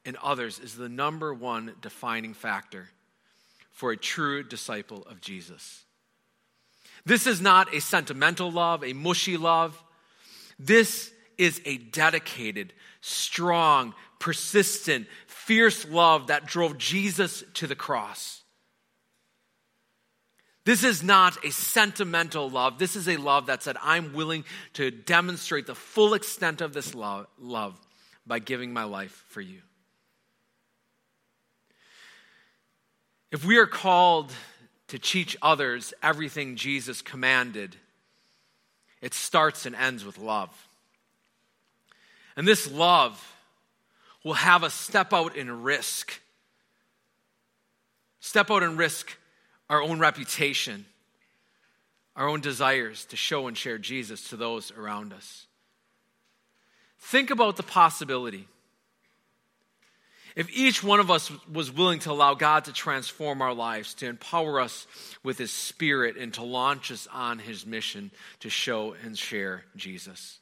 and 0.08 0.16
others 0.22 0.58
is 0.58 0.74
the 0.74 0.88
number 0.88 1.34
one 1.34 1.74
defining 1.82 2.32
factor 2.32 2.88
for 3.70 3.92
a 3.92 3.96
true 3.96 4.42
disciple 4.42 5.04
of 5.06 5.20
Jesus. 5.20 5.84
This 7.04 7.26
is 7.26 7.42
not 7.42 7.74
a 7.74 7.80
sentimental 7.82 8.50
love, 8.50 8.82
a 8.82 8.94
mushy 8.94 9.36
love. 9.36 9.80
This 10.58 11.12
is 11.36 11.60
a 11.66 11.76
dedicated, 11.76 12.72
strong, 13.02 13.92
persistent, 14.18 15.06
fierce 15.26 15.86
love 15.86 16.28
that 16.28 16.46
drove 16.46 16.78
Jesus 16.78 17.44
to 17.54 17.66
the 17.66 17.76
cross. 17.76 18.42
This 20.64 20.84
is 20.84 21.02
not 21.02 21.44
a 21.44 21.50
sentimental 21.50 22.48
love. 22.48 22.78
This 22.78 22.96
is 22.96 23.08
a 23.08 23.18
love 23.18 23.46
that 23.46 23.62
said, 23.62 23.76
I'm 23.82 24.14
willing 24.14 24.46
to 24.72 24.90
demonstrate 24.90 25.66
the 25.66 25.74
full 25.74 26.14
extent 26.14 26.62
of 26.62 26.72
this 26.72 26.94
love, 26.94 27.26
love 27.38 27.78
by 28.26 28.38
giving 28.38 28.72
my 28.72 28.84
life 28.84 29.24
for 29.28 29.42
you. 29.42 29.60
If 33.30 33.44
we 33.44 33.58
are 33.58 33.66
called 33.66 34.32
to 34.88 34.98
teach 34.98 35.36
others 35.42 35.92
everything 36.02 36.56
Jesus 36.56 37.02
commanded, 37.02 37.76
it 39.02 39.14
starts 39.14 39.66
and 39.66 39.76
ends 39.76 40.04
with 40.04 40.18
love. 40.18 40.50
And 42.36 42.48
this 42.48 42.70
love 42.70 43.34
will 44.24 44.34
have 44.34 44.64
us 44.64 44.74
step 44.74 45.12
out 45.12 45.36
and 45.36 45.64
risk. 45.64 46.20
Step 48.20 48.50
out 48.50 48.62
and 48.62 48.78
risk 48.78 49.16
our 49.68 49.82
own 49.82 49.98
reputation, 49.98 50.86
our 52.16 52.28
own 52.28 52.40
desires 52.40 53.04
to 53.06 53.16
show 53.16 53.46
and 53.46 53.56
share 53.56 53.78
Jesus 53.78 54.30
to 54.30 54.36
those 54.36 54.72
around 54.72 55.12
us. 55.12 55.46
Think 56.98 57.30
about 57.30 57.56
the 57.56 57.62
possibility 57.62 58.48
if 60.36 60.50
each 60.56 60.82
one 60.82 61.00
of 61.00 61.10
us 61.10 61.30
was 61.52 61.70
willing 61.70 61.98
to 62.00 62.12
allow 62.12 62.34
God 62.34 62.66
to 62.66 62.72
transform 62.72 63.42
our 63.42 63.54
lives, 63.54 63.94
to 63.94 64.06
empower 64.06 64.60
us 64.60 64.86
with 65.22 65.38
His 65.38 65.52
Spirit, 65.52 66.16
and 66.16 66.32
to 66.34 66.42
launch 66.42 66.90
us 66.90 67.08
on 67.12 67.38
His 67.38 67.66
mission 67.66 68.10
to 68.40 68.50
show 68.50 68.94
and 69.04 69.18
share 69.18 69.64
Jesus. 69.76 70.38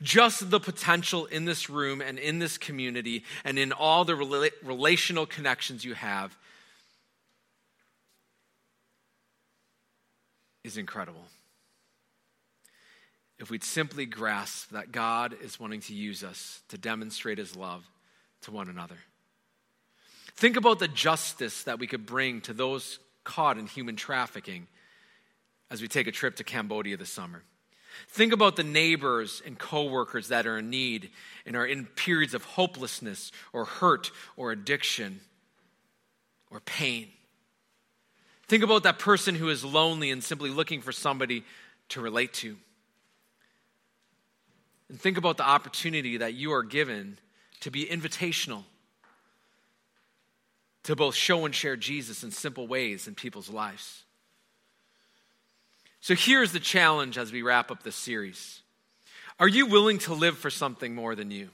Just 0.00 0.50
the 0.50 0.60
potential 0.60 1.26
in 1.26 1.44
this 1.44 1.68
room 1.68 2.00
and 2.00 2.18
in 2.18 2.38
this 2.38 2.56
community 2.56 3.24
and 3.44 3.58
in 3.58 3.72
all 3.72 4.04
the 4.04 4.12
rela- 4.12 4.52
relational 4.62 5.26
connections 5.26 5.84
you 5.84 5.94
have 5.94 6.36
is 10.62 10.76
incredible. 10.76 11.24
If 13.38 13.50
we'd 13.50 13.64
simply 13.64 14.06
grasp 14.06 14.70
that 14.70 14.92
God 14.92 15.34
is 15.42 15.58
wanting 15.58 15.80
to 15.80 15.94
use 15.94 16.22
us 16.22 16.62
to 16.68 16.78
demonstrate 16.78 17.38
His 17.38 17.56
love 17.56 17.84
to 18.42 18.52
one 18.52 18.68
another. 18.68 18.98
Think 20.34 20.56
about 20.56 20.78
the 20.78 20.88
justice 20.88 21.64
that 21.64 21.78
we 21.78 21.86
could 21.86 22.06
bring 22.06 22.40
to 22.42 22.52
those 22.52 22.98
caught 23.24 23.58
in 23.58 23.66
human 23.66 23.96
trafficking 23.96 24.66
as 25.70 25.80
we 25.80 25.88
take 25.88 26.06
a 26.06 26.12
trip 26.12 26.36
to 26.36 26.44
Cambodia 26.44 26.96
this 26.96 27.10
summer. 27.10 27.42
Think 28.08 28.32
about 28.32 28.56
the 28.56 28.64
neighbors 28.64 29.42
and 29.44 29.58
coworkers 29.58 30.28
that 30.28 30.46
are 30.46 30.58
in 30.58 30.70
need 30.70 31.10
and 31.46 31.56
are 31.56 31.66
in 31.66 31.86
periods 31.86 32.34
of 32.34 32.44
hopelessness 32.44 33.32
or 33.52 33.64
hurt 33.64 34.10
or 34.36 34.52
addiction 34.52 35.20
or 36.50 36.60
pain. 36.60 37.08
Think 38.48 38.64
about 38.64 38.82
that 38.82 38.98
person 38.98 39.34
who 39.34 39.48
is 39.48 39.64
lonely 39.64 40.10
and 40.10 40.22
simply 40.22 40.50
looking 40.50 40.80
for 40.80 40.92
somebody 40.92 41.44
to 41.90 42.00
relate 42.00 42.34
to. 42.34 42.56
And 44.88 45.00
think 45.00 45.16
about 45.16 45.38
the 45.38 45.46
opportunity 45.46 46.18
that 46.18 46.34
you 46.34 46.52
are 46.52 46.62
given 46.62 47.18
to 47.60 47.70
be 47.70 47.86
invitational, 47.86 48.64
to 50.84 50.96
both 50.96 51.14
show 51.14 51.44
and 51.44 51.54
share 51.54 51.76
Jesus 51.76 52.24
in 52.24 52.30
simple 52.30 52.66
ways 52.66 53.06
in 53.06 53.14
people's 53.14 53.48
lives. 53.48 54.02
So 56.00 56.14
here's 56.14 56.52
the 56.52 56.60
challenge 56.60 57.16
as 57.16 57.30
we 57.30 57.42
wrap 57.42 57.70
up 57.70 57.82
this 57.82 57.96
series 57.96 58.60
Are 59.38 59.48
you 59.48 59.66
willing 59.66 59.98
to 59.98 60.14
live 60.14 60.36
for 60.36 60.50
something 60.50 60.94
more 60.94 61.14
than 61.14 61.30
you? 61.30 61.48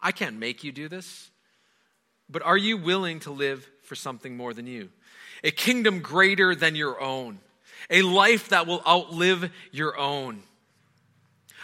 I 0.00 0.12
can't 0.12 0.38
make 0.38 0.62
you 0.62 0.70
do 0.70 0.88
this, 0.88 1.30
but 2.28 2.42
are 2.42 2.56
you 2.56 2.76
willing 2.76 3.20
to 3.20 3.30
live 3.30 3.68
for 3.82 3.94
something 3.94 4.36
more 4.36 4.52
than 4.52 4.66
you? 4.66 4.90
A 5.42 5.50
kingdom 5.50 6.00
greater 6.00 6.54
than 6.54 6.76
your 6.76 7.00
own, 7.00 7.40
a 7.90 8.02
life 8.02 8.50
that 8.50 8.66
will 8.66 8.82
outlive 8.86 9.50
your 9.72 9.98
own. 9.98 10.42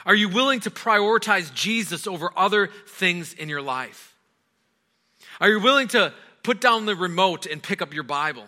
Are 0.07 0.15
you 0.15 0.29
willing 0.29 0.61
to 0.61 0.71
prioritize 0.71 1.53
Jesus 1.55 2.07
over 2.07 2.31
other 2.37 2.69
things 2.87 3.35
in 3.35 3.49
your 3.49 3.63
life? 3.63 4.17
Are 5.41 5.49
you 5.49 5.61
willing 5.61 5.89
to 5.89 6.13
put 6.43 6.61
down 6.61 6.87
the 6.87 6.95
remote 6.95 7.47
and 7.47 7.63
pick 7.63 7.81
up 7.81 7.95
your 7.95 8.03
Bible? 8.03 8.47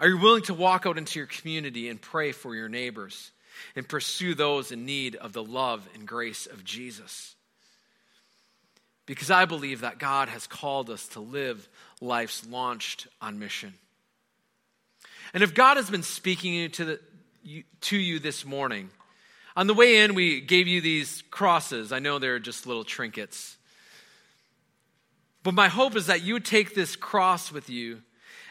Are 0.00 0.08
you 0.08 0.18
willing 0.18 0.42
to 0.44 0.54
walk 0.54 0.86
out 0.86 0.98
into 0.98 1.18
your 1.20 1.28
community 1.28 1.88
and 1.88 2.00
pray 2.00 2.32
for 2.32 2.54
your 2.54 2.68
neighbors 2.68 3.30
and 3.76 3.88
pursue 3.88 4.34
those 4.34 4.72
in 4.72 4.84
need 4.84 5.14
of 5.14 5.32
the 5.32 5.44
love 5.44 5.88
and 5.94 6.06
grace 6.06 6.46
of 6.46 6.64
Jesus? 6.64 7.36
Because 9.06 9.30
I 9.30 9.44
believe 9.44 9.82
that 9.82 9.98
God 9.98 10.28
has 10.28 10.46
called 10.46 10.90
us 10.90 11.06
to 11.08 11.20
live 11.20 11.68
lives 12.00 12.44
launched 12.48 13.06
on 13.20 13.38
mission. 13.38 13.74
And 15.32 15.42
if 15.42 15.54
God 15.54 15.76
has 15.76 15.90
been 15.90 16.02
speaking 16.02 16.70
to, 16.72 16.84
the, 16.84 17.64
to 17.82 17.96
you 17.96 18.18
this 18.18 18.44
morning, 18.44 18.90
on 19.56 19.68
the 19.68 19.74
way 19.74 19.98
in, 19.98 20.14
we 20.14 20.40
gave 20.40 20.66
you 20.66 20.80
these 20.80 21.22
crosses. 21.30 21.92
I 21.92 22.00
know 22.00 22.18
they're 22.18 22.40
just 22.40 22.66
little 22.66 22.84
trinkets. 22.84 23.56
But 25.44 25.54
my 25.54 25.68
hope 25.68 25.94
is 25.94 26.06
that 26.06 26.22
you 26.22 26.40
take 26.40 26.74
this 26.74 26.96
cross 26.96 27.52
with 27.52 27.70
you 27.70 28.02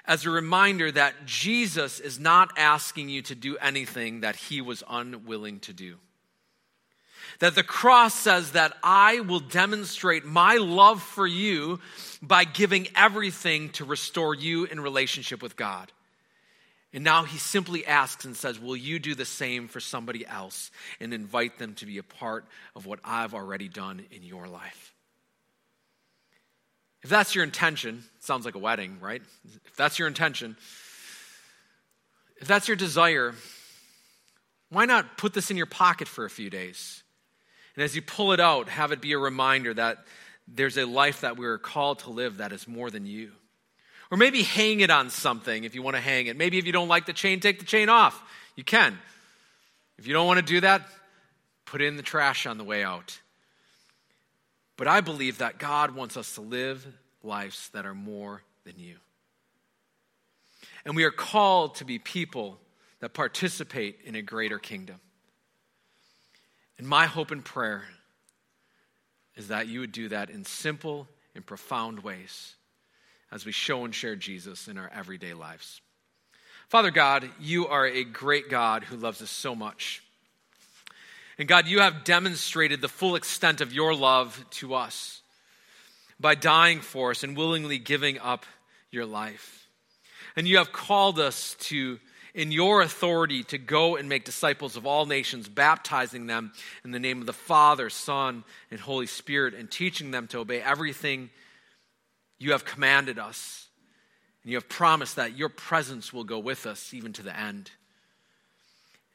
as 0.06 0.26
a 0.26 0.30
reminder 0.30 0.92
that 0.92 1.26
Jesus 1.26 2.00
is 2.00 2.20
not 2.20 2.52
asking 2.56 3.10
you 3.10 3.24
to 3.24 3.36
do 3.36 3.58
anything 3.58 4.22
that 4.22 4.36
he 4.36 4.62
was 4.62 4.84
unwilling 4.88 5.60
to 5.62 5.74
do. 5.74 5.96
That 7.40 7.56
the 7.56 7.64
cross 7.64 8.14
says 8.14 8.52
that 8.52 8.78
I 8.84 9.22
will 9.22 9.40
demonstrate 9.40 10.24
my 10.24 10.58
love 10.58 11.02
for 11.02 11.26
you 11.26 11.80
by 12.22 12.44
giving 12.44 12.88
everything 12.96 13.70
to 13.72 13.86
restore 13.86 14.36
you 14.36 14.66
in 14.66 14.80
relationship 14.80 15.42
with 15.42 15.56
God. 15.56 15.92
And 16.94 17.04
now 17.04 17.24
he 17.24 17.40
simply 17.40 17.88
asks 17.88 18.24
and 18.26 18.36
says, 18.36 18.60
Will 18.60 18.78
you 18.78 19.00
do 19.00 19.16
the 19.16 19.26
same 19.26 19.68
for 19.68 19.80
somebody 19.80 20.28
else 20.28 20.70
and 21.00 21.12
invite 21.12 21.58
them 21.58 21.74
to 21.76 21.88
be 21.88 21.98
a 21.98 22.04
part 22.04 22.46
of 22.76 22.86
what 22.86 23.00
I've 23.04 23.34
already 23.34 23.68
done 23.68 24.06
in 24.12 24.22
your 24.22 24.48
life? 24.48 24.93
If 27.04 27.10
that's 27.10 27.36
your 27.36 27.44
intention, 27.44 28.04
sounds 28.20 28.46
like 28.46 28.56
a 28.56 28.60
wedding, 28.60 28.98
right? 29.02 29.22
If 29.66 29.76
that's 29.76 30.00
your 30.00 30.08
intention, 30.08 30.56
if 32.38 32.48
that's 32.48 32.68
your 32.68 32.78
desire, 32.78 33.34
why 34.70 34.86
not 34.86 35.18
put 35.18 35.34
this 35.34 35.52
in 35.52 35.58
your 35.58 35.66
pocket 35.66 36.08
for 36.08 36.26
a 36.26 36.30
few 36.30 36.50
days? 36.50 37.04
And 37.76 37.84
as 37.84 37.96
you 37.96 38.02
pull 38.02 38.32
it 38.32 38.40
out, 38.40 38.70
have 38.70 38.92
it 38.92 39.02
be 39.02 39.14
a 39.14 39.18
reminder 39.18 39.74
that 39.74 40.06
there's 40.48 40.78
a 40.78 40.86
life 40.86 41.22
that 41.22 41.38
we're 41.38 41.58
called 41.58 42.00
to 42.00 42.10
live 42.10 42.38
that 42.38 42.52
is 42.52 42.68
more 42.68 42.90
than 42.90 43.06
you. 43.06 43.32
Or 44.12 44.18
maybe 44.18 44.44
hang 44.44 44.82
it 44.82 44.90
on 44.90 45.10
something 45.10 45.64
if 45.64 45.74
you 45.76 45.82
want 45.82 45.96
to 45.96 46.02
hang 46.02 46.28
it. 46.28 46.38
Maybe 46.38 46.58
if 46.58 46.66
you 46.66 46.72
don't 46.72 46.88
like 46.88 47.06
the 47.06 47.14
chain, 47.14 47.40
take 47.40 47.60
the 47.60 47.66
chain 47.66 47.90
off. 47.90 48.22
You 48.56 48.64
can. 48.64 48.98
If 49.98 50.08
you 50.08 50.14
don't 50.14 50.28
want 50.28 50.40
to 50.40 50.46
do 50.46 50.62
that, 50.62 50.88
put 51.66 51.82
it 51.82 51.86
in 51.86 51.98
the 51.98 52.04
trash 52.04 52.46
on 52.46 52.58
the 52.58 52.64
way 52.64 52.84
out. 52.84 53.20
But 54.78 54.88
I 54.88 55.02
believe 55.02 55.38
that 55.38 55.60
God 55.60 55.92
wants 55.92 56.18
us 56.18 56.36
to 56.36 56.42
live 56.42 56.86
lives 57.22 57.70
that 57.74 57.86
are 57.86 57.94
more 57.94 58.44
than 58.66 58.74
you. 58.78 58.96
And 60.86 60.96
we 60.96 61.04
are 61.04 61.12
called 61.12 61.76
to 61.76 61.86
be 61.86 62.00
people 62.00 62.60
that 63.00 63.14
participate 63.14 64.00
in 64.04 64.16
a 64.16 64.22
greater 64.22 64.60
kingdom. 64.60 65.00
And 66.78 66.88
my 66.88 67.06
hope 67.06 67.32
and 67.32 67.44
prayer 67.44 67.84
is 69.36 69.48
that 69.48 69.68
you 69.68 69.80
would 69.80 69.92
do 69.92 70.10
that 70.10 70.30
in 70.30 70.46
simple 70.46 71.08
and 71.36 71.46
profound 71.46 72.04
ways 72.04 72.56
as 73.32 73.46
we 73.46 73.52
show 73.52 73.86
and 73.86 73.96
share 73.96 74.16
Jesus 74.16 74.68
in 74.68 74.78
our 74.78 74.92
everyday 74.94 75.34
lives. 75.34 75.82
Father 76.70 76.92
God, 76.92 77.30
you 77.40 77.68
are 77.68 77.88
a 77.88 78.04
great 78.04 78.50
God 78.50 78.84
who 78.84 78.96
loves 78.96 79.22
us 79.22 79.30
so 79.30 79.56
much. 79.56 80.03
And 81.44 81.48
God, 81.50 81.68
you 81.68 81.82
have 81.82 82.06
demonstrated 82.06 82.80
the 82.80 82.88
full 82.88 83.18
extent 83.18 83.60
of 83.60 83.74
your 83.74 83.94
love 83.94 84.46
to 84.52 84.76
us 84.76 85.22
by 86.18 86.36
dying 86.36 86.80
for 86.80 87.12
us 87.12 87.22
and 87.22 87.36
willingly 87.36 87.80
giving 87.80 88.18
up 88.18 88.46
your 88.92 89.06
life. 89.06 89.68
And 90.38 90.48
you 90.48 90.56
have 90.56 90.72
called 90.72 91.20
us 91.20 91.58
to, 91.60 92.00
in 92.34 92.54
your 92.54 92.82
authority, 92.82 93.44
to 93.44 93.58
go 93.58 93.98
and 93.98 94.08
make 94.08 94.24
disciples 94.24 94.78
of 94.78 94.86
all 94.86 95.06
nations, 95.06 95.50
baptizing 95.50 96.28
them 96.28 96.54
in 96.86 96.92
the 96.92 97.00
name 97.00 97.20
of 97.20 97.26
the 97.26 97.34
Father, 97.34 97.90
Son, 97.90 98.46
and 98.72 98.80
Holy 98.80 99.06
Spirit, 99.06 99.54
and 99.54 99.70
teaching 99.70 100.12
them 100.12 100.28
to 100.28 100.40
obey 100.40 100.62
everything 100.62 101.30
you 102.40 102.54
have 102.54 102.64
commanded 102.64 103.20
us. 103.20 103.68
And 104.44 104.52
you 104.54 104.56
have 104.56 104.70
promised 104.70 105.18
that 105.18 105.38
your 105.38 105.50
presence 105.50 106.14
will 106.14 106.24
go 106.24 106.40
with 106.40 106.66
us 106.66 106.94
even 106.94 107.12
to 107.12 107.22
the 107.22 107.38
end. 107.38 107.70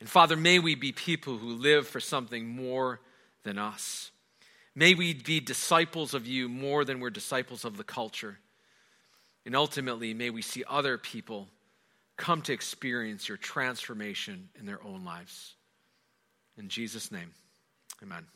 And 0.00 0.08
Father, 0.08 0.36
may 0.36 0.58
we 0.58 0.74
be 0.74 0.92
people 0.92 1.38
who 1.38 1.54
live 1.54 1.86
for 1.86 2.00
something 2.00 2.46
more 2.46 3.00
than 3.42 3.58
us. 3.58 4.10
May 4.74 4.94
we 4.94 5.14
be 5.14 5.40
disciples 5.40 6.14
of 6.14 6.26
you 6.26 6.48
more 6.48 6.84
than 6.84 7.00
we're 7.00 7.10
disciples 7.10 7.64
of 7.64 7.76
the 7.76 7.84
culture. 7.84 8.38
And 9.44 9.56
ultimately, 9.56 10.14
may 10.14 10.30
we 10.30 10.42
see 10.42 10.62
other 10.68 10.98
people 10.98 11.48
come 12.16 12.42
to 12.42 12.52
experience 12.52 13.28
your 13.28 13.38
transformation 13.38 14.50
in 14.58 14.66
their 14.66 14.82
own 14.84 15.04
lives. 15.04 15.54
In 16.56 16.68
Jesus' 16.68 17.10
name, 17.10 17.32
amen. 18.02 18.26